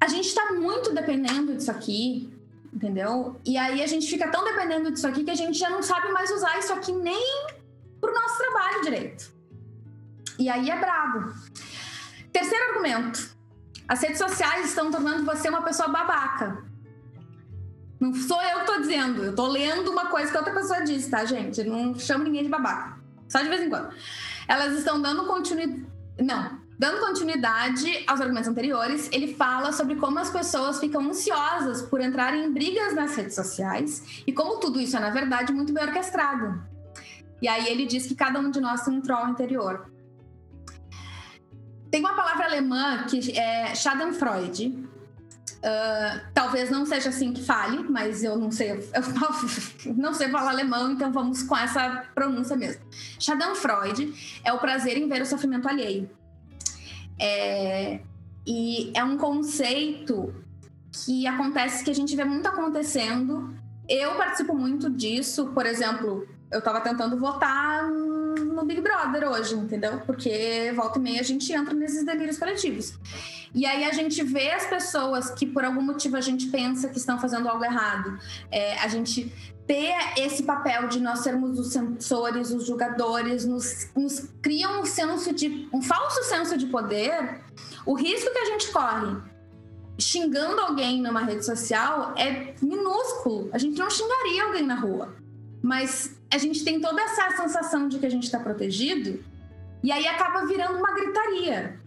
[0.00, 2.41] A gente está muito dependendo disso aqui
[2.72, 3.40] entendeu?
[3.44, 6.10] E aí a gente fica tão dependendo disso aqui que a gente já não sabe
[6.10, 7.46] mais usar isso aqui nem
[8.00, 9.32] pro nosso trabalho direito.
[10.38, 11.32] E aí é brabo.
[12.32, 13.36] Terceiro argumento.
[13.86, 16.64] As redes sociais estão tornando você uma pessoa babaca.
[18.00, 21.08] Não sou eu que tô dizendo, eu tô lendo uma coisa que outra pessoa disse,
[21.08, 21.62] tá, gente?
[21.62, 22.98] não chamo ninguém de babaca.
[23.28, 23.94] Só de vez em quando.
[24.48, 25.86] Elas estão dando continuidade.
[26.20, 32.00] Não, Dando continuidade aos argumentos anteriores, ele fala sobre como as pessoas ficam ansiosas por
[32.00, 35.84] entrar em brigas nas redes sociais e como tudo isso é, na verdade, muito bem
[35.84, 36.62] orquestrado.
[37.40, 39.90] E aí ele diz que cada um de nós tem um troll interior.
[41.90, 44.90] Tem uma palavra alemã que é Schadenfreude,
[45.62, 48.82] Uh, talvez não seja assim que fale, mas eu não sei, eu
[49.94, 52.82] não sei falar alemão, então vamos com essa pronúncia mesmo.
[53.20, 56.10] Schadenfreude é o prazer em ver o sofrimento alheio.
[57.18, 58.00] É,
[58.46, 60.34] e é um conceito
[60.92, 63.54] que acontece, que a gente vê muito acontecendo.
[63.88, 70.00] Eu participo muito disso, por exemplo, eu estava tentando votar no Big Brother hoje, entendeu?
[70.00, 72.98] Porque volta e meia a gente entra nesses delírios coletivos.
[73.54, 76.98] E aí a gente vê as pessoas que por algum motivo a gente pensa que
[76.98, 78.18] estão fazendo algo errado.
[78.50, 79.32] É, a gente
[79.66, 85.32] ter esse papel de nós sermos os sensores, os julgadores, nos, nos cria um senso
[85.32, 87.40] de um falso senso de poder.
[87.86, 89.16] O risco que a gente corre
[89.98, 93.50] xingando alguém numa rede social é minúsculo.
[93.52, 95.14] A gente não xingaria alguém na rua.
[95.62, 99.22] Mas a gente tem toda essa sensação de que a gente está protegido
[99.82, 101.80] e aí acaba virando uma gritaria.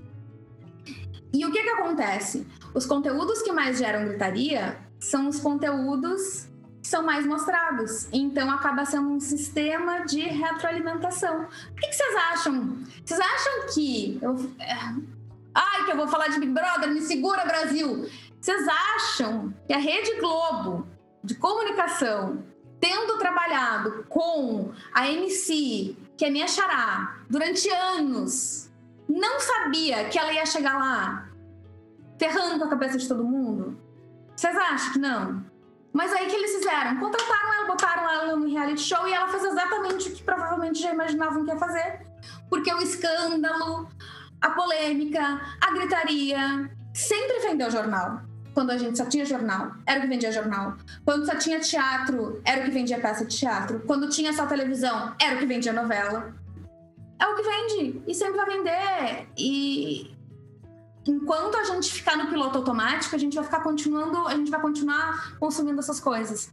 [1.34, 2.48] E o que, que acontece?
[2.74, 6.48] Os conteúdos que mais geram gritaria são os conteúdos
[6.86, 8.08] são mais mostrados.
[8.14, 11.44] Então acaba sendo um sistema de retroalimentação.
[11.72, 12.78] O que, vocês acham?
[13.04, 14.20] Vocês acham que.
[14.22, 14.36] Eu...
[14.60, 14.74] É,
[15.54, 18.10] ai, que eu vou falar de Big Brother, me segura, Brasil!
[18.40, 20.88] Vocês acham que a Rede Globo
[21.24, 22.44] de comunicação,
[22.80, 28.70] tendo trabalhado com a MC, que é minha xará, durante anos,
[29.10, 31.30] não sabia que ela ia chegar lá
[32.20, 33.78] ferrando com a cabeça de todo mundo?
[34.36, 35.55] Vocês acham que não?
[35.96, 37.00] Mas aí que eles fizeram?
[37.00, 40.94] Contrataram ela, botaram ela no reality show e ela fez exatamente o que provavelmente já
[40.94, 42.02] imaginavam que ia fazer.
[42.50, 43.88] Porque o escândalo,
[44.42, 48.20] a polêmica, a gritaria sempre vendeu jornal.
[48.54, 50.76] Quando a gente só tinha jornal, era o que vendia jornal.
[51.06, 53.82] Quando só tinha teatro, era o que vendia peça de teatro.
[53.88, 56.36] Quando tinha só televisão, era o que vendia novela
[57.20, 59.28] é o que vende e sempre vai vender.
[59.38, 60.15] E
[61.08, 64.60] enquanto a gente ficar no piloto automático, a gente vai ficar continuando, a gente vai
[64.60, 66.52] continuar consumindo essas coisas.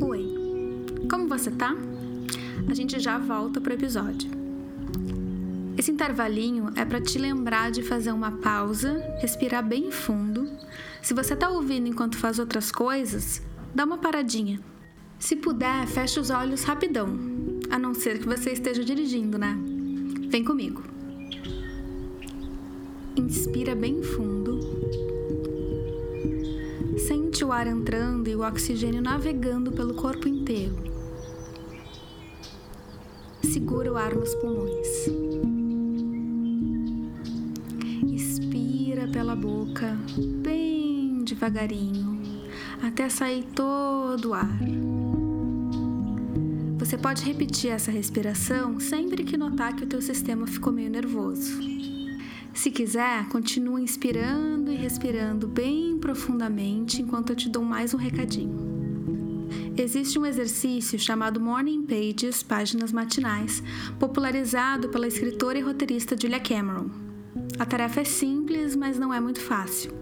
[0.00, 1.74] Oi, como você tá?
[2.68, 4.30] A gente já volta pro episódio.
[5.78, 10.50] Esse intervalinho é para te lembrar de fazer uma pausa, respirar bem fundo.
[11.02, 13.42] Se você tá ouvindo enquanto faz outras coisas,
[13.74, 14.60] dá uma paradinha.
[15.18, 17.18] Se puder, feche os olhos rapidão
[17.70, 19.56] a não ser que você esteja dirigindo, né?
[20.28, 20.95] Vem comigo.
[23.18, 24.60] Inspira bem fundo.
[26.98, 30.76] Sente o ar entrando e o oxigênio navegando pelo corpo inteiro.
[33.42, 35.06] Segura o ar nos pulmões.
[38.12, 39.96] Expira pela boca,
[40.42, 42.20] bem devagarinho,
[42.82, 44.58] até sair todo o ar.
[46.78, 51.95] Você pode repetir essa respiração sempre que notar que o teu sistema ficou meio nervoso.
[52.56, 59.46] Se quiser, continua inspirando e respirando bem profundamente enquanto eu te dou mais um recadinho.
[59.76, 63.62] Existe um exercício chamado Morning Pages, páginas matinais,
[64.00, 66.88] popularizado pela escritora e roteirista Julia Cameron.
[67.58, 69.92] A tarefa é simples, mas não é muito fácil.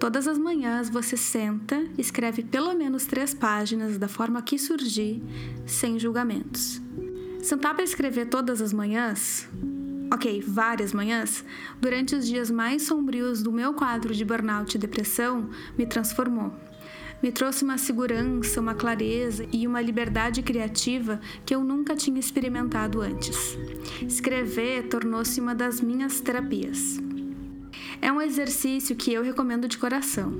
[0.00, 5.22] Todas as manhãs você senta, escreve pelo menos três páginas da forma que surgir,
[5.66, 6.80] sem julgamentos.
[7.42, 9.46] Sentar para escrever todas as manhãs,
[10.12, 11.42] ok, várias manhãs,
[11.80, 16.52] durante os dias mais sombrios do meu quadro de burnout e depressão, me transformou.
[17.22, 23.00] Me trouxe uma segurança, uma clareza e uma liberdade criativa que eu nunca tinha experimentado
[23.00, 23.56] antes.
[24.02, 26.98] Escrever tornou-se uma das minhas terapias.
[28.00, 30.32] É um exercício que eu recomendo de coração.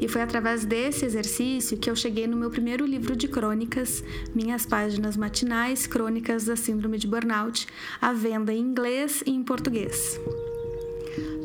[0.00, 4.02] E foi através desse exercício que eu cheguei no meu primeiro livro de crônicas,
[4.34, 7.66] Minhas Páginas Matinais Crônicas da Síndrome de Burnout,
[8.00, 10.20] à venda em inglês e em português.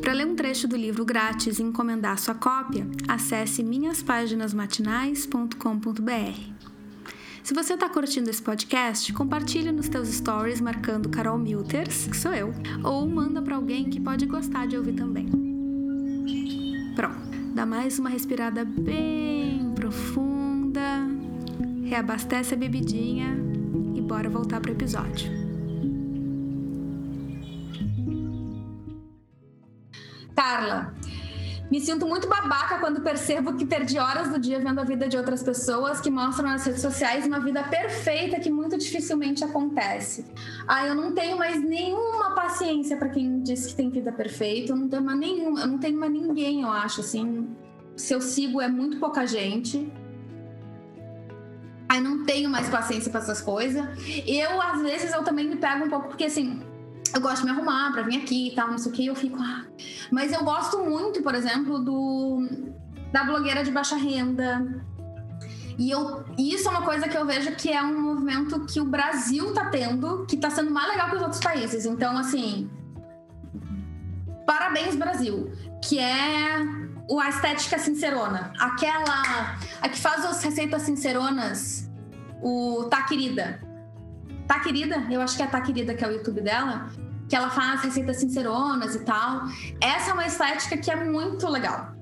[0.00, 6.53] Para ler um trecho do livro grátis e encomendar sua cópia, acesse minhaspáginasmatinais.com.br.
[7.44, 12.32] Se você está curtindo esse podcast, compartilhe nos teus stories marcando Carol Milters, que sou
[12.32, 15.28] eu, ou manda para alguém que pode gostar de ouvir também.
[16.96, 17.18] Pronto.
[17.54, 21.06] Dá mais uma respirada bem profunda.
[21.84, 23.36] Reabastece a bebidinha
[23.94, 25.30] e bora voltar pro episódio.
[30.34, 30.94] Carla,
[31.70, 35.16] me sinto muito babaca quando percebo que perdi horas do dia vendo a vida de
[35.16, 40.26] outras pessoas que mostram nas redes sociais uma vida perfeita que muito dificilmente acontece.
[40.68, 44.72] Ah, eu não tenho mais nenhuma paciência para quem diz que tem vida perfeita.
[44.72, 47.48] Eu não tenho mais nenhum, eu não tenho mais ninguém, eu acho assim.
[47.96, 49.90] Se eu sigo é muito pouca gente.
[51.88, 53.84] Aí não tenho mais paciência para essas coisas.
[54.26, 56.62] Eu às vezes eu também me pego um pouco porque assim,
[57.12, 59.14] eu gosto de me arrumar para vir aqui e tal, não sei o que, eu
[59.14, 59.38] fico.
[59.40, 59.64] Ah.
[60.10, 62.46] Mas eu gosto muito, por exemplo, do
[63.12, 64.84] da blogueira de baixa renda.
[65.78, 68.84] E eu, isso é uma coisa que eu vejo que é um movimento que o
[68.84, 71.84] Brasil tá tendo, que tá sendo mais legal que os outros países.
[71.84, 72.70] Então, assim,
[74.46, 75.52] parabéns, Brasil.
[75.82, 78.52] Que é a estética sincerona.
[78.58, 79.56] Aquela.
[79.80, 81.90] A que faz as receitas sinceronas.
[82.42, 83.60] O Tá Querida.
[84.46, 85.06] Tá Querida?
[85.10, 86.90] Eu acho que é Tá Querida que é o YouTube dela
[87.28, 89.42] que ela faz receitas sinceronas e tal.
[89.80, 91.94] Essa é uma estética que é muito legal.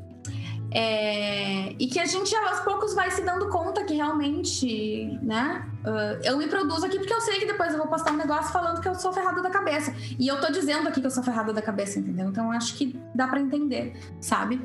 [0.74, 5.66] É, e que a gente aos poucos vai se dando conta que realmente, né?
[5.84, 8.50] Uh, eu me produzo aqui porque eu sei que depois eu vou postar um negócio
[8.50, 9.94] falando que eu sou ferrada da cabeça.
[10.18, 12.28] E eu tô dizendo aqui que eu sou ferrada da cabeça, entendeu?
[12.28, 14.60] Então acho que dá para entender, sabe?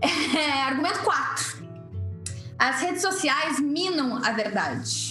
[0.00, 1.68] É, argumento 4.
[2.58, 5.07] As redes sociais minam a verdade.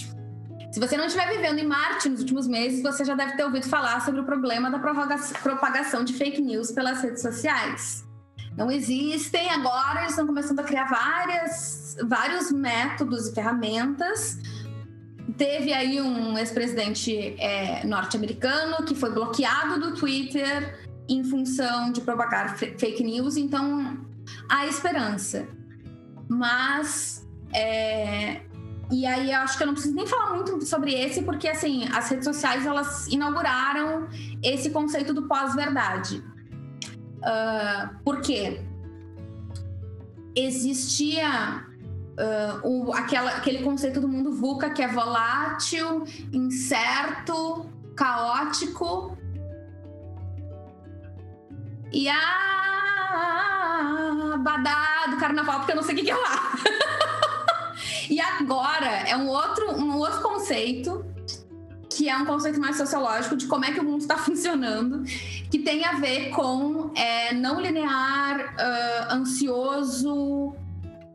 [0.70, 3.66] Se você não estiver vivendo em Marte nos últimos meses, você já deve ter ouvido
[3.66, 8.06] falar sobre o problema da propagação de fake news pelas redes sociais.
[8.56, 14.38] Não existem, agora eles estão começando a criar várias, vários métodos e ferramentas.
[15.38, 22.58] Teve aí um ex-presidente é, norte-americano que foi bloqueado do Twitter em função de propagar
[22.58, 24.06] fake news, então
[24.48, 25.48] há esperança.
[26.28, 28.42] Mas é,
[28.90, 31.86] e aí eu acho que eu não preciso nem falar muito sobre esse, porque assim,
[31.92, 34.08] as redes sociais elas inauguraram
[34.42, 36.24] esse conceito do pós-verdade.
[37.18, 38.62] Uh, por quê?
[40.34, 41.66] Existia
[42.18, 49.18] uh, o, aquela, aquele conceito do mundo VUCA que é volátil, incerto, caótico.
[51.92, 52.14] E a
[54.38, 56.52] badá do carnaval, porque eu não sei o que é lá.
[58.08, 61.04] E agora é um outro, um outro conceito
[61.90, 65.02] que é um conceito mais sociológico de como é que o mundo está funcionando,
[65.50, 70.54] que tem a ver com é, não linear, uh, ansioso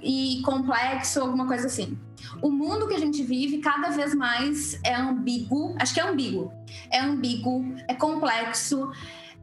[0.01, 1.97] e complexo, alguma coisa assim.
[2.41, 6.51] O mundo que a gente vive cada vez mais é ambíguo, acho que é ambíguo,
[6.91, 8.91] é ambíguo, é complexo,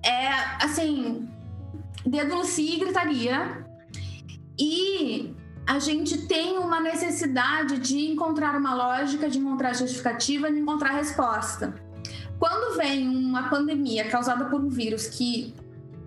[0.02, 0.28] é
[0.62, 1.26] assim,
[2.04, 3.66] dedo e gritaria.
[4.58, 5.34] E
[5.70, 11.72] a gente tem uma necessidade de encontrar uma lógica, de encontrar justificativa, de encontrar resposta.
[12.40, 15.54] Quando vem uma pandemia causada por um vírus que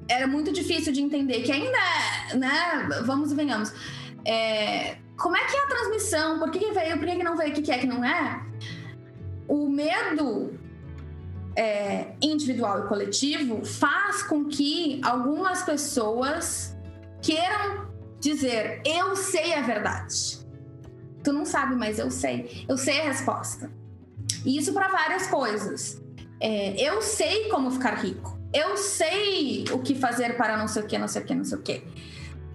[0.09, 3.71] era muito difícil de entender, que ainda é, né, vamos e venhamos,
[4.25, 7.37] é, como é que é a transmissão, por que, que veio, por que, que não
[7.37, 8.45] veio, o que, que é que não é,
[9.47, 10.59] o medo
[11.55, 16.75] é, individual e coletivo faz com que algumas pessoas
[17.21, 17.82] queiram
[18.23, 20.39] dizer eu sei a verdade.
[21.23, 22.65] Tu não sabe, mas eu sei.
[22.67, 23.69] Eu sei a resposta.
[24.45, 26.01] E isso para várias coisas.
[26.39, 28.37] É, eu sei como ficar rico.
[28.53, 31.45] Eu sei o que fazer para não sei o que, não sei o que, não
[31.45, 31.83] sei o que.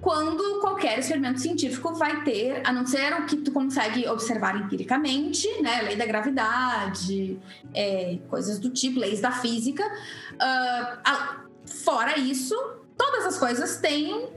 [0.00, 5.48] Quando qualquer experimento científico vai ter, a não ser o que tu consegue observar empiricamente,
[5.60, 7.38] né, lei da gravidade,
[7.74, 9.84] é, coisas do tipo, leis da física.
[9.84, 11.40] Uh, a,
[11.84, 12.54] fora isso,
[12.96, 14.28] todas as coisas têm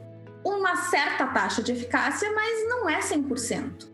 [0.44, 3.90] uma certa taxa de eficácia, mas não é 100%.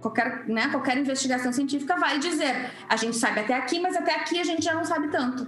[0.00, 4.40] Qualquer, né, qualquer investigação científica vai dizer, a gente sabe até aqui, mas até aqui
[4.40, 5.46] a gente já não sabe tanto.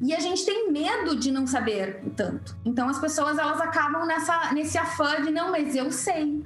[0.00, 2.56] E a gente tem medo de não saber tanto.
[2.64, 6.44] Então as pessoas elas acabam nessa, nesse afã de não, mas eu sei.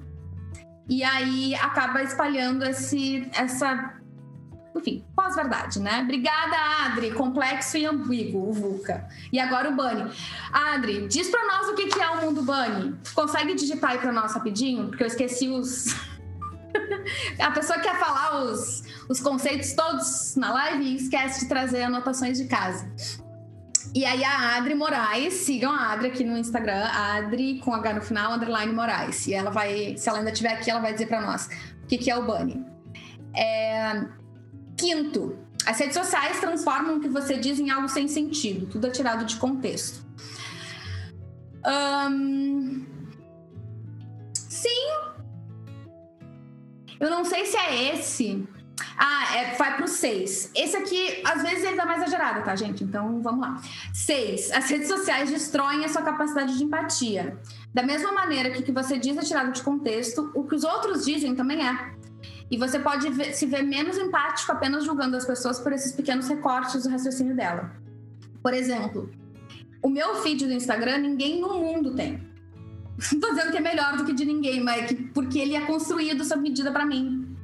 [0.88, 3.99] E aí acaba espalhando esse, essa
[4.74, 6.00] enfim, pós-verdade, né?
[6.02, 7.12] Obrigada, Adri.
[7.12, 9.08] Complexo e ambíguo, o VUCA.
[9.32, 10.10] E agora o Bunny.
[10.52, 12.96] Adri, diz pra nós o que é o mundo Bunny.
[13.14, 14.88] Consegue digitar aí pra nós rapidinho?
[14.88, 15.94] Porque eu esqueci os.
[17.40, 22.38] A pessoa quer falar os, os conceitos todos na live e esquece de trazer anotações
[22.38, 22.88] de casa.
[23.92, 28.00] E aí a Adri Moraes, sigam a Adri aqui no Instagram, Adri com H no
[28.00, 29.26] final, underline Moraes.
[29.26, 31.48] E ela vai, se ela ainda estiver aqui, ela vai dizer para nós
[31.82, 32.64] o que, que é o Bunny.
[33.34, 34.04] É,
[34.80, 38.90] Quinto, as redes sociais transformam o que você diz em algo sem sentido, tudo é
[38.90, 40.02] tirado de contexto.
[42.10, 42.86] Um...
[44.34, 44.88] Sim.
[46.98, 48.48] Eu não sei se é esse.
[48.96, 50.50] Ah, é, vai pro seis.
[50.54, 52.82] Esse aqui, às vezes, ele dá mais exagerado, tá, gente?
[52.82, 53.60] Então, vamos lá.
[53.92, 54.50] Seis.
[54.50, 57.38] As redes sociais destroem a sua capacidade de empatia.
[57.74, 60.64] Da mesma maneira que o que você diz é tirado de contexto, o que os
[60.64, 61.99] outros dizem também é.
[62.50, 66.28] E você pode ver, se ver menos empático apenas julgando as pessoas por esses pequenos
[66.28, 67.70] recortes do raciocínio dela.
[68.42, 69.10] Por exemplo,
[69.82, 72.28] o meu feed do Instagram ninguém no mundo tem.
[73.12, 75.60] Não tô dizendo que é melhor do que de ninguém, mas que, porque ele é
[75.60, 77.36] construído sob medida para mim.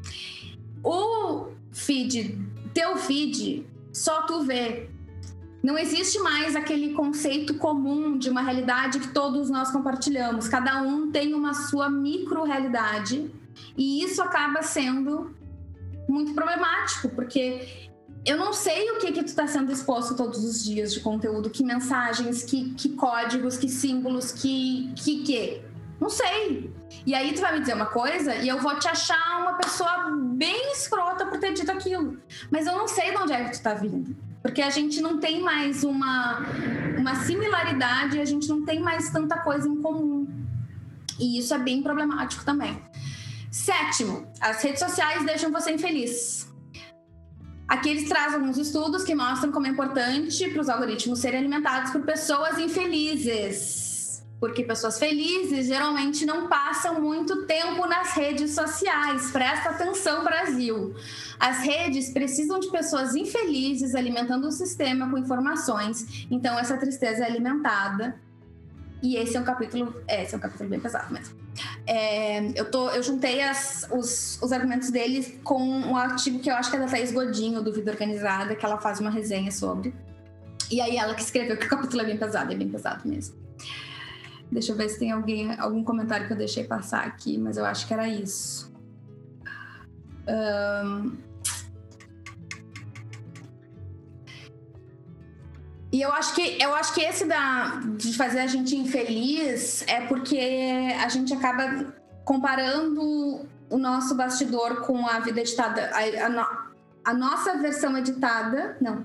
[0.82, 2.38] O feed,
[2.74, 4.90] teu feed, só tu vê.
[5.62, 10.46] Não existe mais aquele conceito comum de uma realidade que todos nós compartilhamos.
[10.46, 13.30] Cada um tem uma sua micro-realidade.
[13.76, 15.34] E isso acaba sendo
[16.08, 17.88] muito problemático, porque
[18.24, 21.48] eu não sei o que que tu está sendo exposto todos os dias de conteúdo,
[21.48, 25.62] que mensagens, que, que códigos, que símbolos, que que que.
[26.00, 26.74] Não sei.
[27.06, 30.10] E aí tu vai me dizer uma coisa e eu vou te achar uma pessoa
[30.10, 32.18] bem escrota por ter dito aquilo.
[32.50, 34.16] Mas eu não sei de onde é que tu tá vindo.
[34.42, 36.40] Porque a gente não tem mais uma,
[36.98, 40.26] uma similaridade, a gente não tem mais tanta coisa em comum.
[41.18, 42.80] E isso é bem problemático também.
[43.56, 46.46] Sétimo, as redes sociais deixam você infeliz.
[47.66, 51.90] Aqui eles trazem alguns estudos que mostram como é importante para os algoritmos serem alimentados
[51.90, 53.86] por pessoas infelizes
[54.38, 59.30] porque pessoas felizes geralmente não passam muito tempo nas redes sociais.
[59.30, 60.94] Presta atenção, Brasil.
[61.40, 66.26] As redes precisam de pessoas infelizes alimentando o sistema com informações.
[66.30, 68.20] Então essa tristeza é alimentada.
[69.02, 71.36] E esse é um capítulo, é, esse é um capítulo bem pesado mesmo.
[71.86, 76.54] É, eu, tô, eu juntei as, os, os argumentos dele com um artigo que eu
[76.54, 79.94] acho que é da Thaís Godinho, do Vida Organizada, que ela faz uma resenha sobre.
[80.70, 83.36] E aí ela que escreveu que o capítulo é bem pesado, é bem pesado mesmo.
[84.50, 87.64] Deixa eu ver se tem alguém, algum comentário que eu deixei passar aqui, mas eu
[87.64, 88.72] acho que era isso.
[90.26, 91.25] Um...
[95.92, 100.00] E eu acho que eu acho que esse da de fazer a gente infeliz é
[100.02, 100.38] porque
[101.00, 106.66] a gente acaba comparando o nosso bastidor com a vida editada, a, a,
[107.04, 109.04] a nossa versão editada, não,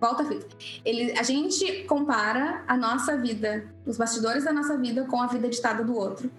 [0.00, 0.46] Volta a fita.
[0.84, 5.46] Ele, a gente compara a nossa vida, os bastidores da nossa vida, com a vida
[5.46, 6.30] editada do outro.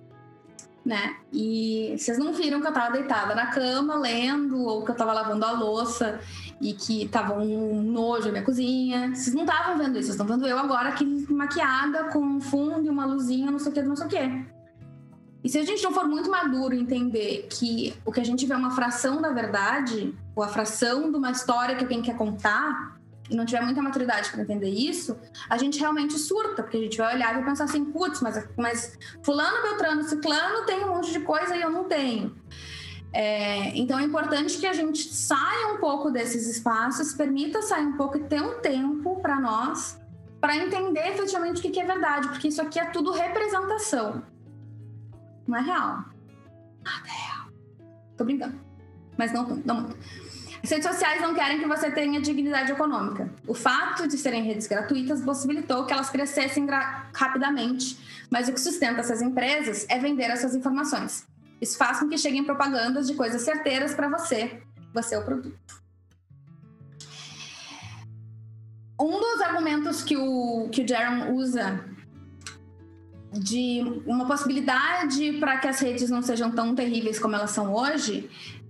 [0.88, 1.17] Né?
[1.33, 5.11] E vocês não viram que eu tava deitada na cama lendo, ou que eu tava
[5.11, 6.21] lavando a louça
[6.61, 9.13] e que tava um nojo na minha cozinha.
[9.13, 12.85] Vocês não estavam vendo isso, vocês estão vendo eu agora aqui maquiada com um fundo
[12.85, 14.45] e uma luzinha, não sei o que, não sei o que.
[15.43, 18.53] E se a gente não for muito maduro entender que o que a gente vê
[18.53, 22.96] é uma fração da verdade, ou a fração de uma história que alguém quer contar,
[23.30, 25.17] e não tiver muita maturidade para entender isso,
[25.49, 28.47] a gente realmente surta, porque a gente vai olhar e vai pensar assim, putz, mas,
[28.57, 32.36] mas fulano, beltrano, ciclano tem um monte de coisa e eu não tenho.
[33.13, 37.97] É, então é importante que a gente saia um pouco desses espaços, permita sair um
[37.97, 39.99] pouco e ter um tempo para nós,
[40.39, 44.23] para entender efetivamente o que é verdade, porque isso aqui é tudo representação.
[45.47, 46.05] Não é real.
[46.86, 47.47] É real.
[48.17, 48.59] Tô brincando.
[49.17, 49.89] Mas não, não.
[50.68, 53.34] As redes sociais não querem que você tenha dignidade econômica.
[53.47, 56.68] O fato de serem redes gratuitas possibilitou que elas crescessem
[57.15, 57.97] rapidamente,
[58.30, 61.26] mas o que sustenta essas empresas é vender essas informações.
[61.61, 64.61] Isso faz com que cheguem propagandas de coisas certeiras para você.
[64.93, 65.57] Você é o produto.
[68.99, 71.86] Um dos argumentos que o, que o Jaron usa
[73.32, 78.30] de uma possibilidade para que as redes não sejam tão terríveis como elas são hoje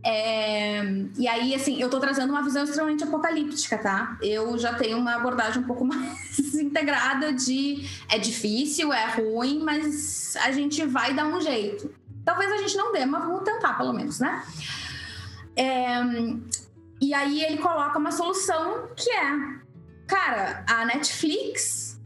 [0.10, 0.82] é,
[1.18, 4.18] e aí, assim, eu tô trazendo uma visão extremamente apocalíptica, tá?
[4.22, 10.38] Eu já tenho uma abordagem um pouco mais integrada de é difícil, é ruim, mas
[10.38, 11.94] a gente vai dar um jeito.
[12.24, 14.46] Talvez a gente não dê, mas vamos tentar, pelo menos, né?
[15.58, 16.00] É,
[17.02, 19.60] e aí ele coloca uma solução que é,
[20.08, 22.00] cara, a Netflix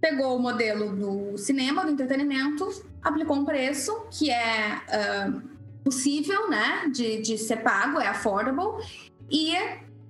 [0.00, 2.68] pegou o modelo do cinema, do entretenimento,
[3.02, 5.50] aplicou um preço que é uh,
[5.84, 8.84] possível, né, de, de ser pago, é affordable.
[9.30, 9.54] E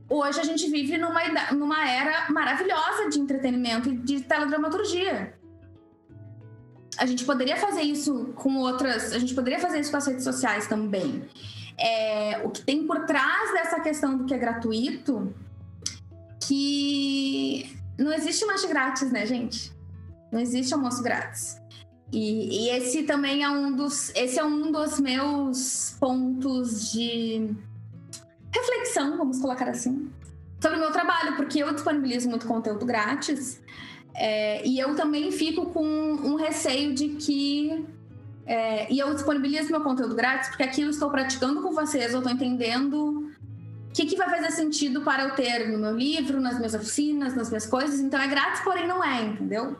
[0.09, 5.39] hoje a gente vive numa, numa era maravilhosa de entretenimento e de teledramaturgia.
[6.99, 10.25] A gente poderia fazer isso com outras, a gente poderia fazer isso com as redes
[10.25, 11.25] sociais também.
[11.79, 15.35] É, o que tem por trás dessa questão do que é gratuito,
[16.47, 19.73] que não existe lanche grátis, né, gente?
[20.31, 21.61] Não existe almoço grátis.
[22.12, 27.54] E, e, esse também é um dos, esse é um dos meus pontos de
[28.52, 30.11] reflexão, vamos colocar assim,
[30.61, 33.61] sobre o meu trabalho, porque eu disponibilizo muito conteúdo grátis
[34.14, 37.86] é, e eu também fico com um receio de que
[38.44, 42.18] é, e eu disponibilizo meu conteúdo grátis porque aqui eu estou praticando com vocês, eu
[42.18, 43.30] estou entendendo
[43.88, 47.34] o que, que vai fazer sentido para eu ter no meu livro, nas minhas oficinas,
[47.34, 48.00] nas minhas coisas.
[48.00, 49.76] Então é grátis, porém não é, entendeu?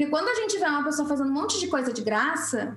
[0.00, 2.74] Porque quando a gente vê uma pessoa fazendo um monte de coisa de graça,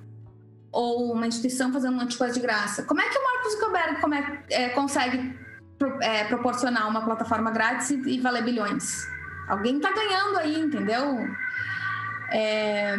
[0.70, 3.52] ou uma instituição fazendo um monte de coisa de graça, como é que o Marcos
[3.52, 5.34] Zuckerberg como é, é, consegue
[5.78, 9.08] pro, é, proporcionar uma plataforma grátis e, e, valer bilhões?
[9.48, 11.26] Alguém tá ganhando aí, entendeu?
[12.30, 12.94] É,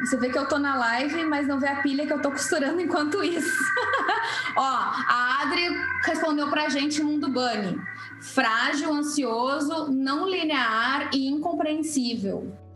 [0.00, 2.30] você vê que eu tô na live, mas não vê a pilha que eu tô
[2.30, 3.64] costurando enquanto isso.
[4.54, 5.66] Ó, a Adri
[6.04, 7.80] respondeu pra gente Mundo Bunny.
[8.20, 12.67] frágil, ansioso, não linear e incompreensível.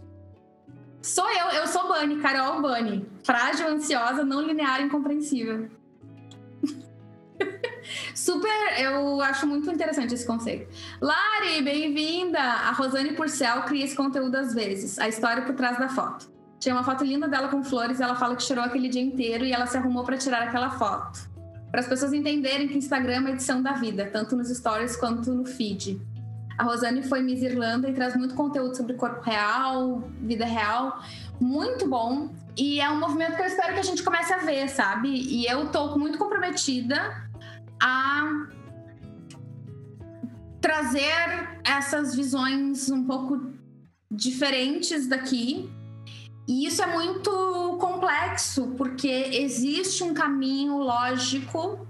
[1.02, 3.04] Sou eu, eu sou Bunny, Carol Bunny.
[3.24, 5.68] Frágil, ansiosa, não linear incompreensível.
[8.14, 10.72] Super, eu acho muito interessante esse conceito.
[11.00, 12.38] Lari, bem-vinda!
[12.38, 16.30] A Rosane Purcell cria esse conteúdo às vezes, a história por trás da foto.
[16.60, 19.52] Tinha uma foto linda dela com flores ela fala que chorou aquele dia inteiro e
[19.52, 21.28] ela se arrumou para tirar aquela foto.
[21.72, 25.44] Para as pessoas entenderem que Instagram é edição da vida, tanto nos stories quanto no
[25.44, 26.00] feed.
[26.58, 31.02] A Rosane foi Miss Irlanda e traz muito conteúdo sobre corpo real, vida real.
[31.40, 32.34] Muito bom.
[32.56, 35.08] E é um movimento que eu espero que a gente comece a ver, sabe?
[35.08, 37.30] E eu tô muito comprometida
[37.82, 38.46] a
[40.60, 43.52] trazer essas visões um pouco
[44.10, 45.70] diferentes daqui.
[46.46, 51.86] E isso é muito complexo, porque existe um caminho lógico.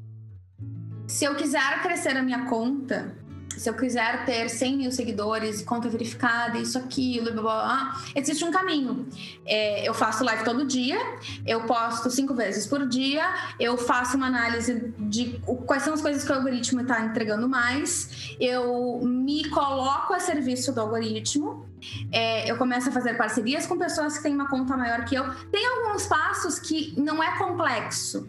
[1.06, 3.16] Se eu quiser crescer a minha conta,
[3.58, 8.44] se eu quiser ter 100 mil seguidores, conta verificada, isso, aquilo, blá, blá, blá, existe
[8.44, 9.06] um caminho.
[9.44, 10.98] É, eu faço live todo dia,
[11.46, 13.24] eu posto cinco vezes por dia,
[13.58, 18.34] eu faço uma análise de quais são as coisas que o algoritmo está entregando mais,
[18.40, 21.66] eu me coloco a serviço do algoritmo,
[22.10, 25.28] é, eu começo a fazer parcerias com pessoas que têm uma conta maior que eu.
[25.50, 28.28] Tem alguns passos que não é complexo,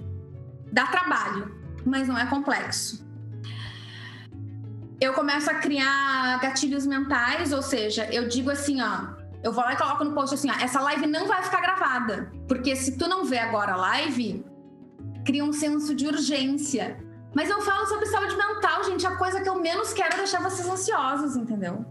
[0.71, 1.55] dá trabalho,
[1.85, 3.12] mas não é complexo
[5.03, 9.07] eu começo a criar gatilhos mentais, ou seja, eu digo assim, ó,
[9.43, 12.31] eu vou lá e coloco no post assim, ó, essa live não vai ficar gravada,
[12.47, 14.45] porque se tu não vê agora a live,
[15.25, 16.97] cria um senso de urgência.
[17.35, 20.41] Mas eu falo sobre saúde mental, gente, a coisa que eu menos quero é deixar
[20.41, 21.85] vocês ansiosos, entendeu?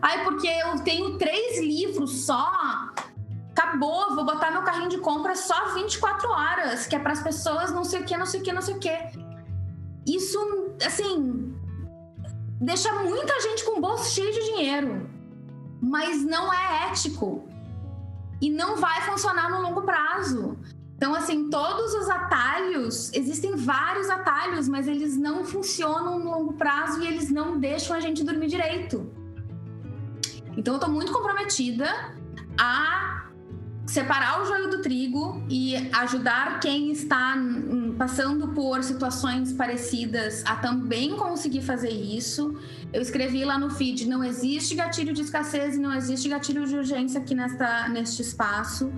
[0.00, 2.52] Ai, porque eu tenho três livros só.
[3.50, 7.72] Acabou, vou botar meu carrinho de compra só 24 horas, que é para as pessoas
[7.72, 8.96] não sei o que, não sei o que, não sei o que.
[10.06, 10.38] Isso,
[10.84, 11.43] assim,
[12.64, 15.08] deixa muita gente com o bolso cheio de dinheiro,
[15.80, 17.46] mas não é ético
[18.40, 20.58] e não vai funcionar no longo prazo.
[20.96, 27.02] Então, assim, todos os atalhos, existem vários atalhos, mas eles não funcionam no longo prazo
[27.02, 29.12] e eles não deixam a gente dormir direito.
[30.56, 32.14] Então, eu tô muito comprometida
[32.58, 33.28] a
[33.86, 37.36] separar o joio do trigo e ajudar quem está
[37.96, 42.58] passando por situações parecidas a também conseguir fazer isso.
[42.92, 46.76] Eu escrevi lá no feed: não existe gatilho de escassez e não existe gatilho de
[46.76, 48.92] urgência aqui nesta, neste espaço.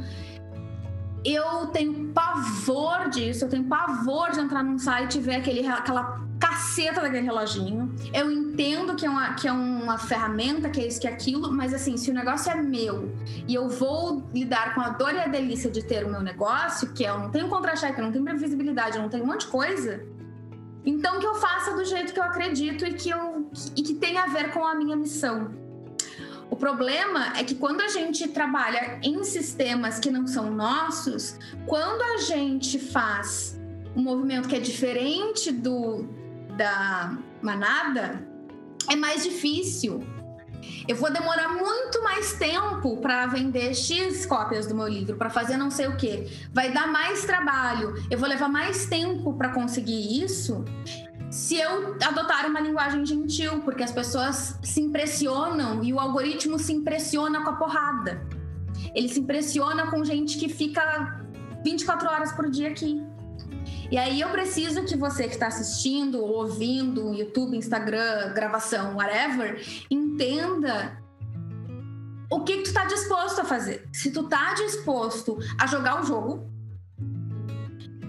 [1.25, 6.26] Eu tenho pavor disso, eu tenho pavor de entrar num site e ver aquele, aquela
[6.39, 7.95] caceta daquele reloginho.
[8.13, 11.53] Eu entendo que é, uma, que é uma ferramenta, que é isso, que é aquilo,
[11.53, 13.13] mas assim, se o negócio é meu
[13.47, 16.93] e eu vou lidar com a dor e a delícia de ter o meu negócio,
[16.93, 19.43] que é, eu não tenho contra-cheque, eu não tenho previsibilidade, eu não tenho um monte
[19.43, 20.05] de coisa,
[20.85, 24.19] então que eu faça do jeito que eu acredito e que, eu, e que tem
[24.19, 25.51] a ver com a minha missão.
[26.49, 32.01] O problema é que quando a gente trabalha em sistemas que não são nossos, quando
[32.03, 33.61] a gente faz
[33.97, 36.09] um movimento que é diferente do,
[36.57, 38.27] da manada,
[38.91, 40.03] é mais difícil.
[40.89, 45.57] Eu vou demorar muito mais tempo para vender X cópias do meu livro, para fazer
[45.57, 46.49] não sei o que.
[46.53, 47.95] Vai dar mais trabalho.
[48.11, 50.65] Eu vou levar mais tempo para conseguir isso
[51.31, 56.73] se eu adotar uma linguagem gentil, porque as pessoas se impressionam e o algoritmo se
[56.73, 58.27] impressiona com a porrada.
[58.95, 61.21] Ele se impressiona com gente que fica
[61.65, 63.05] 24 horas por dia aqui.
[63.91, 71.01] E aí eu preciso que você que está assistindo, ouvindo, YouTube, Instagram, gravação, whatever, entenda
[72.31, 73.89] o que, que tu está disposto a fazer.
[73.93, 76.51] Se tu está disposto a jogar o jogo,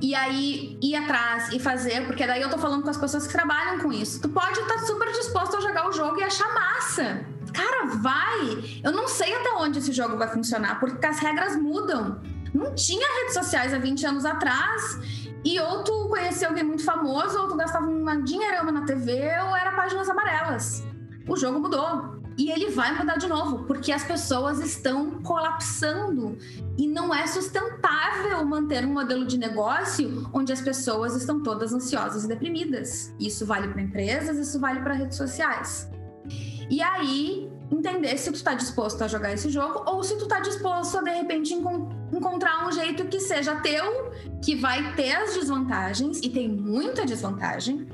[0.02, 3.34] e aí ir atrás e fazer, porque daí eu tô falando com as pessoas que
[3.34, 4.22] trabalham com isso.
[4.22, 7.26] Tu pode estar tá super disposto a jogar o jogo e achar massa.
[7.54, 8.82] Cara, vai!
[8.84, 12.22] Eu não sei até onde esse jogo vai funcionar, porque as regras mudam.
[12.54, 15.00] Não tinha redes sociais há 20 anos atrás
[15.44, 19.56] e ou tu conhecia alguém muito famoso, ou tu gastava uma dinheirama na TV, ou
[19.56, 20.84] era páginas amarelas.
[21.28, 22.18] O jogo mudou.
[22.38, 26.38] E ele vai mudar de novo, porque as pessoas estão colapsando.
[26.78, 32.26] E não é sustentável manter um modelo de negócio onde as pessoas estão todas ansiosas
[32.26, 33.12] e deprimidas.
[33.20, 35.90] Isso vale para empresas, isso vale para redes sociais.
[36.70, 40.40] E aí, entender se tu está disposto a jogar esse jogo ou se tu está
[40.40, 46.20] disposto a, de repente, encontrar um jeito que seja teu, que vai ter as desvantagens,
[46.20, 47.88] e tem muita desvantagem,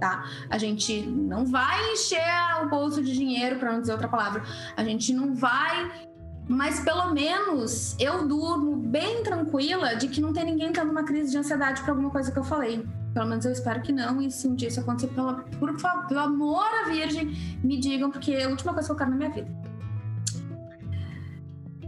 [0.00, 0.24] tá?
[0.50, 2.20] A gente não vai encher
[2.62, 4.42] o bolso de dinheiro, para não dizer outra palavra.
[4.76, 6.06] A gente não vai.
[6.48, 11.32] Mas pelo menos eu durmo bem tranquila de que não tem ninguém tendo uma crise
[11.32, 12.86] de ansiedade por alguma coisa que eu falei.
[13.12, 14.22] Pelo menos eu espero que não.
[14.22, 15.12] E se um dia isso acontecer,
[15.58, 18.96] por favor, pelo amor à Virgem, me digam, porque é a última coisa que eu
[18.96, 19.65] quero na minha vida.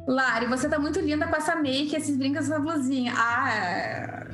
[0.09, 3.13] Lari, você tá muito linda com essa make, esses brincos, essa blusinha.
[3.15, 4.27] Ah, é...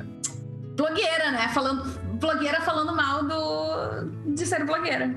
[0.73, 1.49] blogueira, né?
[1.49, 1.83] Falando,
[2.17, 5.07] blogueira falando mal do de ser blogueira.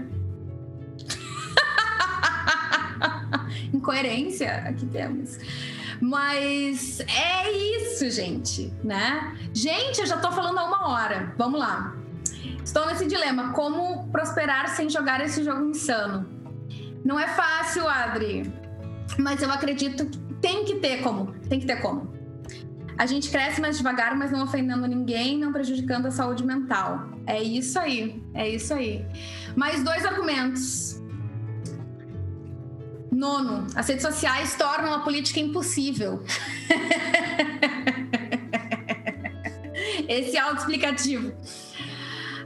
[3.72, 5.38] Incoerência, aqui temos.
[6.00, 9.36] Mas é isso, gente, né?
[9.54, 11.32] Gente, eu já tô falando há uma hora.
[11.38, 11.94] Vamos lá.
[12.64, 16.28] Estou nesse dilema: como prosperar sem jogar esse jogo insano?
[17.04, 18.52] Não é fácil, Adri.
[19.16, 21.32] Mas eu acredito que tem que ter como.
[21.48, 22.16] Tem que ter como.
[22.96, 27.08] A gente cresce mais devagar, mas não ofendendo ninguém, não prejudicando a saúde mental.
[27.26, 28.20] É isso aí.
[28.34, 29.06] É isso aí.
[29.54, 31.00] Mais dois argumentos.
[33.12, 36.22] Nono, as redes sociais tornam a política impossível.
[40.08, 41.32] Esse é auto-explicativo.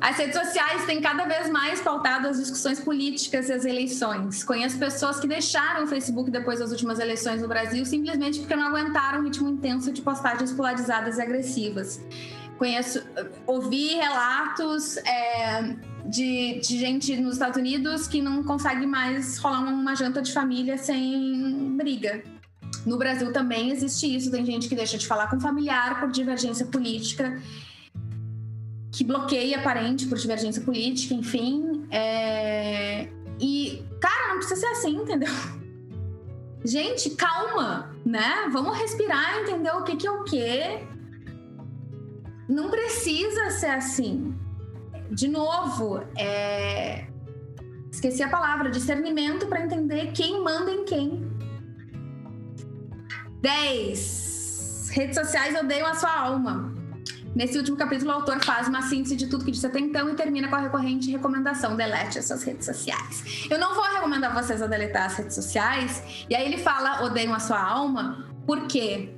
[0.02, 4.42] As redes sociais têm cada vez mais pautado as discussões políticas e as eleições.
[4.42, 8.66] Conheço pessoas que deixaram o Facebook depois das últimas eleições no Brasil simplesmente porque não
[8.66, 12.04] aguentaram o ritmo intenso de postagens polarizadas e agressivas.
[12.58, 13.00] Conheço,
[13.46, 19.94] ouvi relatos é, de, de gente nos Estados Unidos que não consegue mais rolar uma
[19.94, 22.24] janta de família sem briga.
[22.84, 26.66] No Brasil também existe isso, tem gente que deixa de falar com familiar por divergência
[26.66, 27.40] política
[28.92, 31.86] que bloqueia parente por divergência política, enfim.
[31.90, 33.08] É...
[33.40, 35.32] E, cara, não precisa ser assim, entendeu?
[36.62, 38.48] Gente, calma, né?
[38.52, 40.86] Vamos respirar, entender o que, que é o quê.
[42.46, 44.36] Não precisa ser assim.
[45.10, 47.06] De novo, é...
[47.90, 51.32] esqueci a palavra, discernimento para entender quem manda em quem.
[53.40, 54.90] 10.
[54.92, 56.71] Redes sociais odeiam a sua alma.
[57.34, 60.14] Nesse último capítulo, o autor faz uma síntese de tudo que disse até então e
[60.14, 63.46] termina com a recorrente recomendação: delete essas redes sociais.
[63.50, 66.24] Eu não vou recomendar vocês a deletar as redes sociais.
[66.28, 68.26] E aí ele fala: odeiam a sua alma.
[68.46, 69.14] Por quê?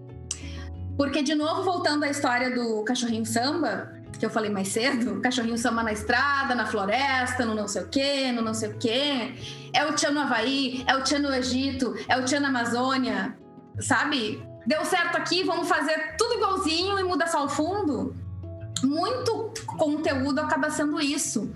[0.96, 5.58] Porque, de novo, voltando à história do cachorrinho samba, que eu falei mais cedo, cachorrinho
[5.58, 9.34] samba na estrada, na floresta, no não sei o quê, no não sei o quê.
[9.72, 13.36] É o tchan no Havaí, é o tchan no Egito, é o tchan na Amazônia,
[13.80, 14.40] sabe?
[14.66, 18.14] Deu certo aqui, vamos fazer tudo igualzinho e muda só o fundo.
[18.82, 21.50] Muito conteúdo acaba sendo isso.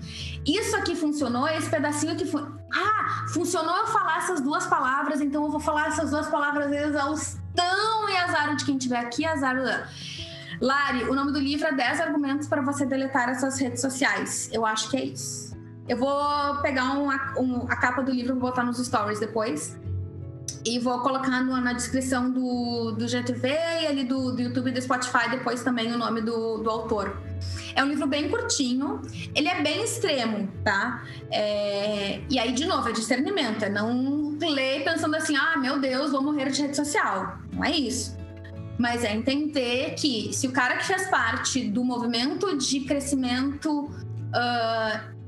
[0.45, 2.41] Isso aqui funcionou, esse pedacinho que foi.
[2.73, 8.09] Ah, funcionou eu falar essas duas palavras, então eu vou falar essas duas palavras exaustão
[8.09, 9.55] e azar de quem tiver aqui, azar.
[10.61, 14.49] Lari, o nome do livro é 10 argumentos para você deletar as suas redes sociais.
[14.51, 15.57] Eu acho que é isso.
[15.87, 17.07] Eu vou pegar um,
[17.41, 19.77] um, a capa do livro e botar nos stories depois.
[20.69, 23.49] E vou colocar no, na descrição do, do GTV
[23.81, 27.17] e ali do, do YouTube e do Spotify depois também o nome do, do autor.
[27.75, 29.01] É um livro bem curtinho,
[29.33, 31.03] ele é bem extremo, tá?
[31.31, 32.21] É...
[32.29, 36.21] E aí, de novo, é discernimento, é não ler pensando assim, ah, meu Deus, vou
[36.21, 37.39] morrer de rede social.
[37.51, 38.15] Não é isso.
[38.77, 45.18] Mas é entender que se o cara que fez parte do movimento de crescimento uh,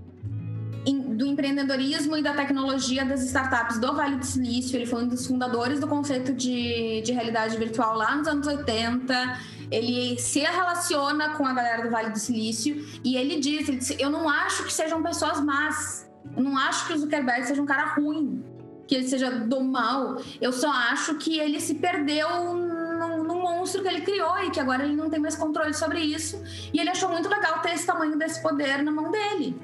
[1.22, 4.76] do empreendedorismo e da tecnologia das startups do Vale do Silício.
[4.76, 9.40] Ele foi um dos fundadores do conceito de, de realidade virtual lá nos anos 80.
[9.70, 13.96] Ele se relaciona com a galera do Vale do Silício e ele diz, ele diz:
[14.00, 16.10] Eu não acho que sejam pessoas más.
[16.36, 18.44] Eu não acho que o Zuckerberg seja um cara ruim,
[18.88, 20.20] que ele seja do mal.
[20.42, 24.60] Eu só acho que ele se perdeu no, no, monstro que ele criou e que
[24.60, 26.42] agora ele não tem mais controle sobre isso.
[26.74, 29.56] E ele achou muito legal ter esse tamanho desse poder na mão dele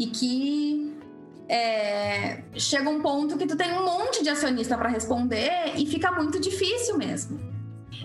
[0.00, 0.89] e que
[1.50, 6.12] é, chega um ponto que tu tem um monte de acionista para responder e fica
[6.12, 7.40] muito difícil mesmo.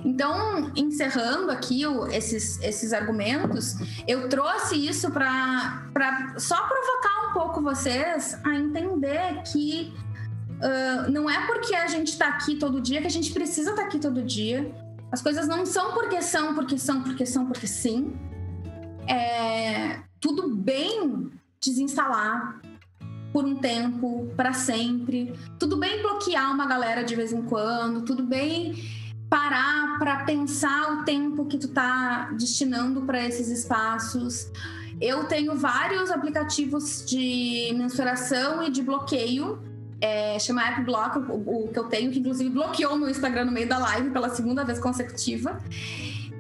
[0.04, 3.76] Então, encerrando aqui o, esses, esses argumentos,
[4.08, 5.84] eu trouxe isso para
[6.40, 9.94] só provocar um pouco vocês a entender que
[10.50, 13.84] uh, não é porque a gente está aqui todo dia que a gente precisa estar
[13.84, 14.74] tá aqui todo dia.
[15.12, 18.18] As coisas não são porque são, porque são, porque são, porque sim.
[19.08, 21.30] É, tudo bem
[21.62, 22.60] desinstalar
[23.36, 25.34] por um tempo, para sempre.
[25.60, 28.82] Tudo bem bloquear uma galera de vez em quando, tudo bem
[29.30, 34.50] parar para pensar o tempo que tu tá destinando para esses espaços.
[35.02, 39.62] Eu tenho vários aplicativos de mensuração e de bloqueio.
[40.00, 43.68] É, chama AppBlock, o, o que eu tenho, que inclusive bloqueou meu Instagram no meio
[43.68, 45.60] da live pela segunda vez consecutiva.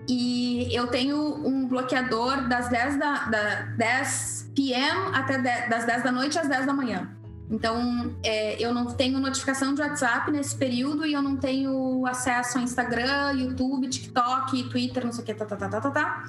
[0.07, 5.11] E eu tenho um bloqueador das 10, da, da 10 p.m.
[5.13, 7.15] até 10, das 10 da noite às 10 da manhã.
[7.49, 12.57] Então, é, eu não tenho notificação de WhatsApp nesse período e eu não tenho acesso
[12.57, 16.23] a Instagram, YouTube, TikTok, Twitter, não sei o que, tá, tá, tá, tá, tá, tá.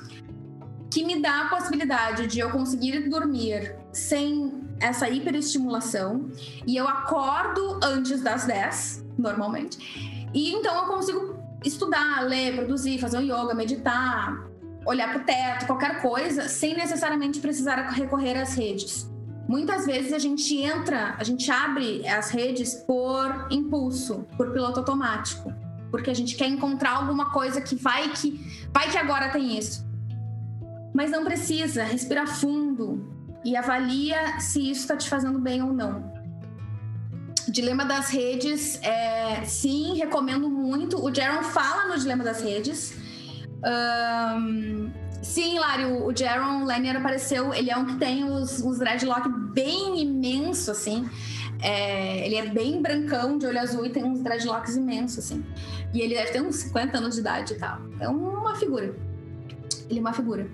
[0.91, 6.31] que me dá a possibilidade de eu conseguir dormir sem essa hiperestimulação
[6.67, 10.29] e eu acordo antes das 10, normalmente.
[10.35, 14.47] E então eu consigo estudar, ler, produzir, fazer um yoga, meditar,
[14.87, 19.11] olhar para o teto, qualquer coisa, sem necessariamente precisar recorrer às redes.
[19.49, 25.53] Muitas vezes a gente entra, a gente abre as redes por impulso, por piloto automático,
[25.91, 29.87] porque a gente quer encontrar alguma coisa que vai que vai que agora tem isso.
[30.95, 33.07] Mas não precisa, respira fundo
[33.45, 36.17] e avalia se isso está te fazendo bem ou não.
[37.49, 41.01] Dilema das redes, é, sim, recomendo muito.
[41.05, 43.06] O Jaron fala no Dilema das Redes.
[43.65, 44.91] Um,
[45.23, 47.53] Sim, Lário, o Jaron Lanier apareceu.
[47.53, 51.09] Ele é um que tem os, os dreadlock bem imenso, assim.
[51.61, 55.45] É, ele é bem brancão, de olho azul e tem uns dreadlocks imensos, assim.
[55.93, 57.81] E ele deve ter uns 50 anos de idade e tal.
[57.99, 58.95] É uma figura.
[59.89, 60.49] Ele é uma figura.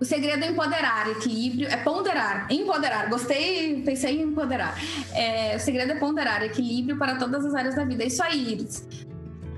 [0.00, 3.08] O segredo é empoderar, equilíbrio, é ponderar, empoderar.
[3.08, 4.74] Gostei, pensei em empoderar.
[5.14, 8.02] É, o segredo é ponderar, equilíbrio para todas as áreas da vida.
[8.02, 8.86] É isso aí, Iris.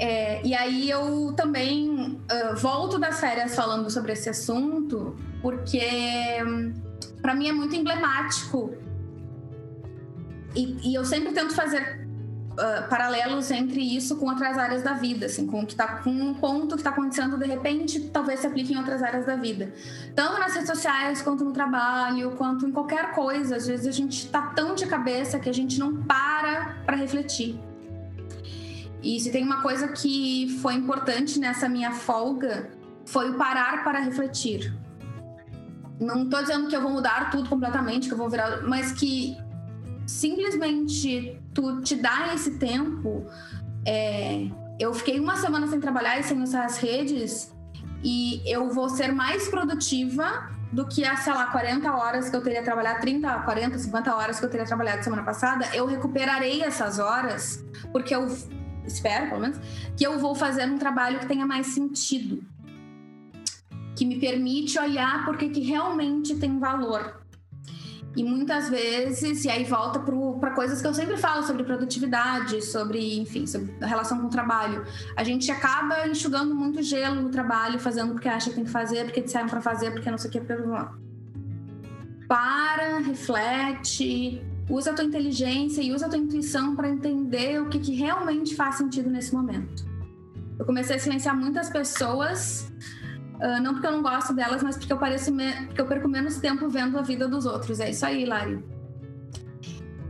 [0.03, 5.81] É, e aí eu também uh, volto das férias falando sobre esse assunto, porque
[6.45, 6.75] um,
[7.23, 8.75] para mim é muito emblemático.
[10.57, 12.05] E, e eu sempre tento fazer
[12.51, 16.35] uh, paralelos entre isso com outras áreas da vida, assim, com, que tá, com um
[16.35, 19.73] ponto que está acontecendo de repente, talvez se aplique em outras áreas da vida.
[20.17, 23.55] Tanto nas redes sociais, quanto no trabalho, quanto em qualquer coisa.
[23.55, 27.57] Às vezes a gente está tão de cabeça que a gente não para para refletir.
[29.03, 32.71] E se tem uma coisa que foi importante nessa minha folga,
[33.05, 34.73] foi o parar para refletir.
[36.01, 39.37] Não estou dizendo que eu vou mudar tudo completamente, que eu vou virar, mas que
[40.07, 43.27] simplesmente tu te dá esse tempo.
[43.85, 44.47] É,
[44.79, 47.53] eu fiquei uma semana sem trabalhar e sem usar as redes
[48.03, 52.43] e eu vou ser mais produtiva do que as, sei lá, 40 horas que eu
[52.43, 56.99] teria trabalhado, 30, 40, 50 horas que eu teria trabalhado semana passada, eu recuperarei essas
[56.99, 58.27] horas porque eu
[58.87, 59.59] espero pelo menos,
[59.97, 62.43] que eu vou fazer um trabalho que tenha mais sentido.
[63.97, 67.23] Que me permite olhar porque que realmente tem valor.
[68.15, 73.19] E muitas vezes, e aí volta para coisas que eu sempre falo sobre produtividade, sobre,
[73.19, 74.85] enfim, sobre relação com o trabalho.
[75.17, 79.05] A gente acaba enxugando muito gelo no trabalho, fazendo porque acha que tem que fazer,
[79.07, 80.43] porque disseram para fazer, porque não sei o que.
[82.29, 87.79] Para, reflete, usa a tua inteligência e usa a tua intuição para entender o que,
[87.79, 89.85] que realmente faz sentido nesse momento.
[90.59, 92.73] Eu comecei a silenciar muitas pessoas,
[93.35, 95.33] uh, não porque eu não gosto delas, mas porque eu, pareço
[95.67, 97.81] porque eu perco menos tempo vendo a vida dos outros.
[97.81, 98.63] É isso aí, Lari.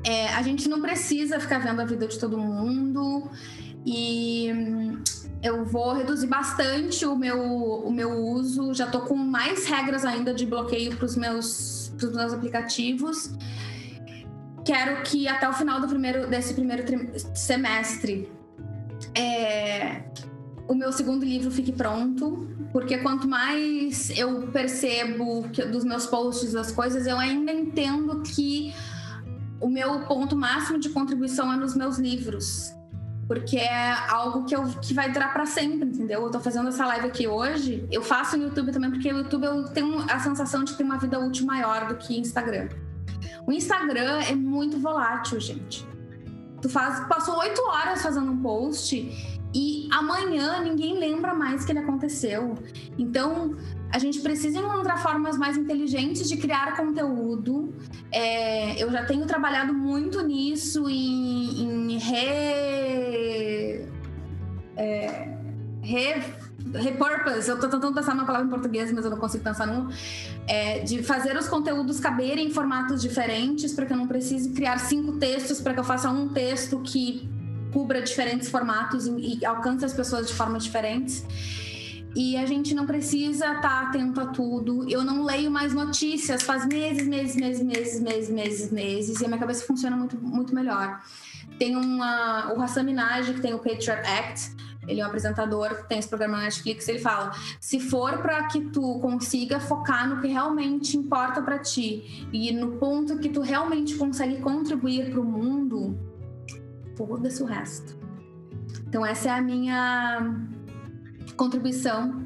[0.05, 3.31] É, a gente não precisa ficar vendo a vida de todo mundo
[3.87, 5.03] e hum,
[5.43, 8.75] eu vou reduzir bastante o meu, o meu uso.
[8.75, 13.31] Já tô com mais regras ainda de bloqueio para os meus, meus aplicativos
[14.65, 16.85] quero que até o final do primeiro, desse primeiro
[17.35, 18.31] semestre
[19.15, 20.03] é,
[20.69, 26.53] o meu segundo livro fique pronto, porque quanto mais eu percebo que, dos meus posts,
[26.53, 28.75] das coisas, eu ainda entendo que
[29.61, 32.73] o meu ponto máximo de contribuição é nos meus livros.
[33.29, 36.23] Porque é algo que, eu, que vai durar para sempre, entendeu?
[36.23, 37.87] Eu tô fazendo essa live aqui hoje.
[37.91, 40.99] Eu faço no YouTube também, porque o YouTube eu tenho a sensação de ter uma
[40.99, 42.69] vida útil maior do que Instagram.
[43.47, 45.87] O Instagram é muito volátil, gente.
[46.61, 48.97] Tu faz, passou oito horas fazendo um post
[49.55, 52.55] e amanhã ninguém lembra mais que ele aconteceu.
[52.99, 53.57] Então,
[53.93, 57.75] a gente precisa encontrar formas mais inteligentes de criar conteúdo.
[58.11, 63.87] É, eu já tenho trabalhado muito nisso em, em re,
[64.77, 65.37] é,
[65.83, 66.23] re
[66.75, 69.89] repurpose, eu tô tentando pensar numa palavra em português, mas eu não consigo pensar num,
[70.47, 74.79] é, de fazer os conteúdos caberem em formatos diferentes, para que eu não precise criar
[74.79, 77.29] cinco textos, para que eu faça um texto que
[77.73, 81.25] cubra diferentes formatos e, e alcance as pessoas de formas diferentes.
[82.15, 84.89] E a gente não precisa estar tá atento a tudo.
[84.89, 89.29] Eu não leio mais notícias faz meses, meses, meses, meses, meses, meses, meses, e a
[89.29, 91.01] minha cabeça funciona muito, muito melhor.
[91.59, 94.51] Tem uma, o Hassam Minaj, que tem o Patriot Act,
[94.93, 96.87] ele é um apresentador tem esse programa na Netflix.
[96.89, 102.29] Ele fala: se for para que tu consiga focar no que realmente importa para ti
[102.33, 105.99] e no ponto que tu realmente consegue contribuir para o mundo,
[106.97, 107.97] foda-se o resto.
[108.87, 110.37] Então, essa é a minha
[111.37, 112.23] contribuição.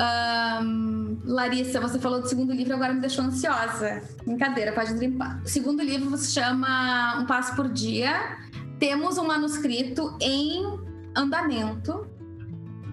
[0.00, 4.02] Um, Larissa, você falou do segundo livro, agora me deixou ansiosa.
[4.24, 5.42] Brincadeira, pode limpar.
[5.44, 8.38] O segundo livro se chama Um Passo por Dia.
[8.78, 10.89] Temos um manuscrito em
[11.20, 12.06] andamento.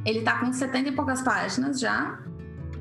[0.05, 2.19] Ele tá com 70 e poucas páginas já.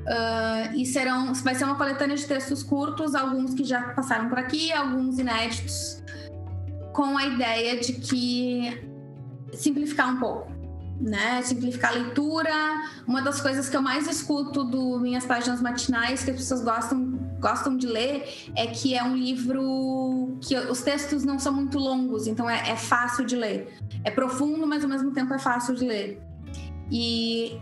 [0.07, 4.39] Uh, e serão, vai ser uma coletânea de textos curtos, alguns que já passaram por
[4.39, 6.01] aqui, alguns inéditos,
[6.93, 8.87] com a ideia de que
[9.51, 10.49] simplificar um pouco,
[11.01, 11.41] né?
[11.41, 12.53] Simplificar a leitura.
[13.05, 17.17] Uma das coisas que eu mais escuto do minhas páginas matinais que as pessoas gostam
[17.39, 22.27] gostam de ler é que é um livro que os textos não são muito longos,
[22.27, 23.77] então é, é fácil de ler.
[24.07, 26.21] É profundo, mas ao mesmo tempo é fácil de ler.
[26.89, 27.59] E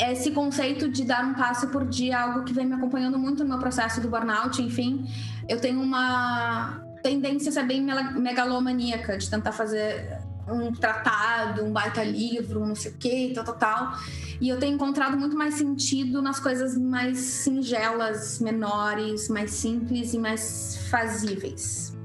[0.00, 3.44] esse conceito de dar um passo por dia é algo que vem me acompanhando muito
[3.44, 4.60] no meu processo do burnout.
[4.60, 5.06] Enfim,
[5.48, 10.18] eu tenho uma tendência a ser bem megalomaníaca, de tentar fazer
[10.48, 13.92] um tratado, um baita livro, não sei o que, tal, tal, tal.
[14.40, 20.18] E eu tenho encontrado muito mais sentido nas coisas mais singelas, menores, mais simples e
[20.18, 21.96] mais fazíveis.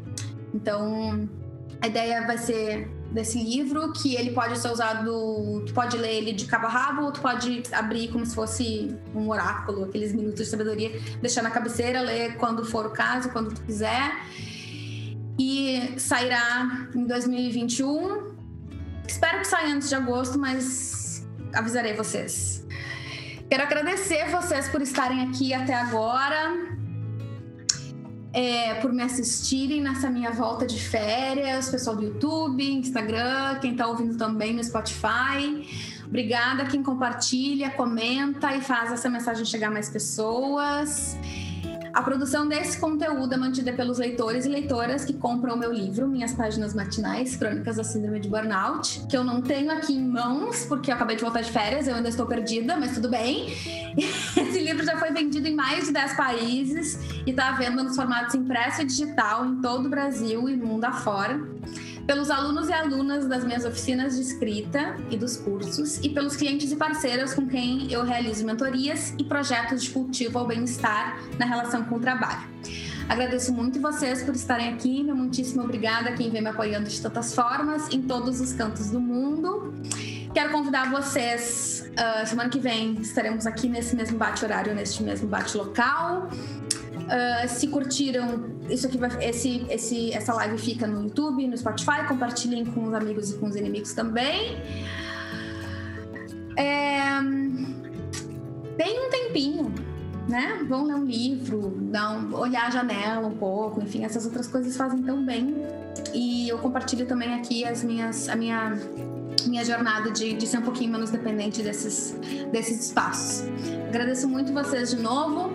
[0.53, 1.27] Então,
[1.81, 6.33] a ideia vai ser desse livro, que ele pode ser usado, tu pode ler ele
[6.33, 10.43] de cabo a rabo, ou tu pode abrir como se fosse um oráculo, aqueles minutos
[10.43, 14.11] de sabedoria, deixar na cabeceira, ler quando for o caso, quando tu quiser.
[15.39, 18.35] E sairá em 2021.
[19.07, 22.65] Espero que saia antes de agosto, mas avisarei vocês.
[23.49, 26.74] Quero agradecer vocês por estarem aqui até agora
[28.35, 33.87] é, por me assistirem nessa minha volta de férias, pessoal do YouTube, Instagram, quem está
[33.87, 35.65] ouvindo também no Spotify.
[36.05, 41.17] Obrigada quem compartilha, comenta e faz essa mensagem chegar a mais pessoas.
[41.95, 46.05] A produção desse conteúdo é mantida pelos leitores e leitoras que compram o meu livro,
[46.05, 50.65] Minhas Páginas Matinais, Crônicas da Síndrome de Burnout, que eu não tenho aqui em mãos,
[50.65, 53.47] porque eu acabei de voltar de férias, eu ainda estou perdida, mas tudo bem.
[53.95, 57.95] Esse livro já foi vendido em mais de 10 países e está à venda nos
[57.95, 61.39] formatos impresso e digital em todo o Brasil e mundo afora
[62.05, 66.71] pelos alunos e alunas das minhas oficinas de escrita e dos cursos e pelos clientes
[66.71, 71.83] e parceiros com quem eu realizo mentorias e projetos de cultivo ao bem-estar na relação
[71.83, 72.47] com o trabalho.
[73.07, 76.99] Agradeço muito vocês por estarem aqui, meu muitíssimo obrigada a quem vem me apoiando de
[76.99, 79.73] tantas formas em todos os cantos do mundo.
[80.33, 86.27] Quero convidar vocês, uh, semana que vem estaremos aqui nesse mesmo bate-horário, neste mesmo bate-local.
[86.27, 92.07] Uh, se curtiram, isso aqui vai, esse, esse, essa live fica no YouTube, no Spotify.
[92.07, 94.57] Compartilhem com os amigos e com os inimigos também.
[96.57, 97.19] É,
[98.77, 99.73] tem um tempinho,
[100.27, 100.65] né?
[100.67, 104.75] Vão ler um livro, dar um, olhar a janela um pouco, enfim, essas outras coisas
[104.75, 105.55] fazem tão bem.
[106.13, 108.77] E eu compartilho também aqui as minhas, a minha
[109.47, 112.15] minha jornada de, de ser um pouquinho menos dependente desses,
[112.51, 113.47] desses espaços.
[113.89, 115.51] Agradeço muito vocês de novo.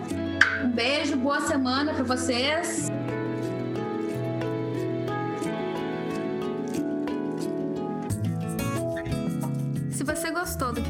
[0.63, 2.89] Um beijo, boa semana para vocês.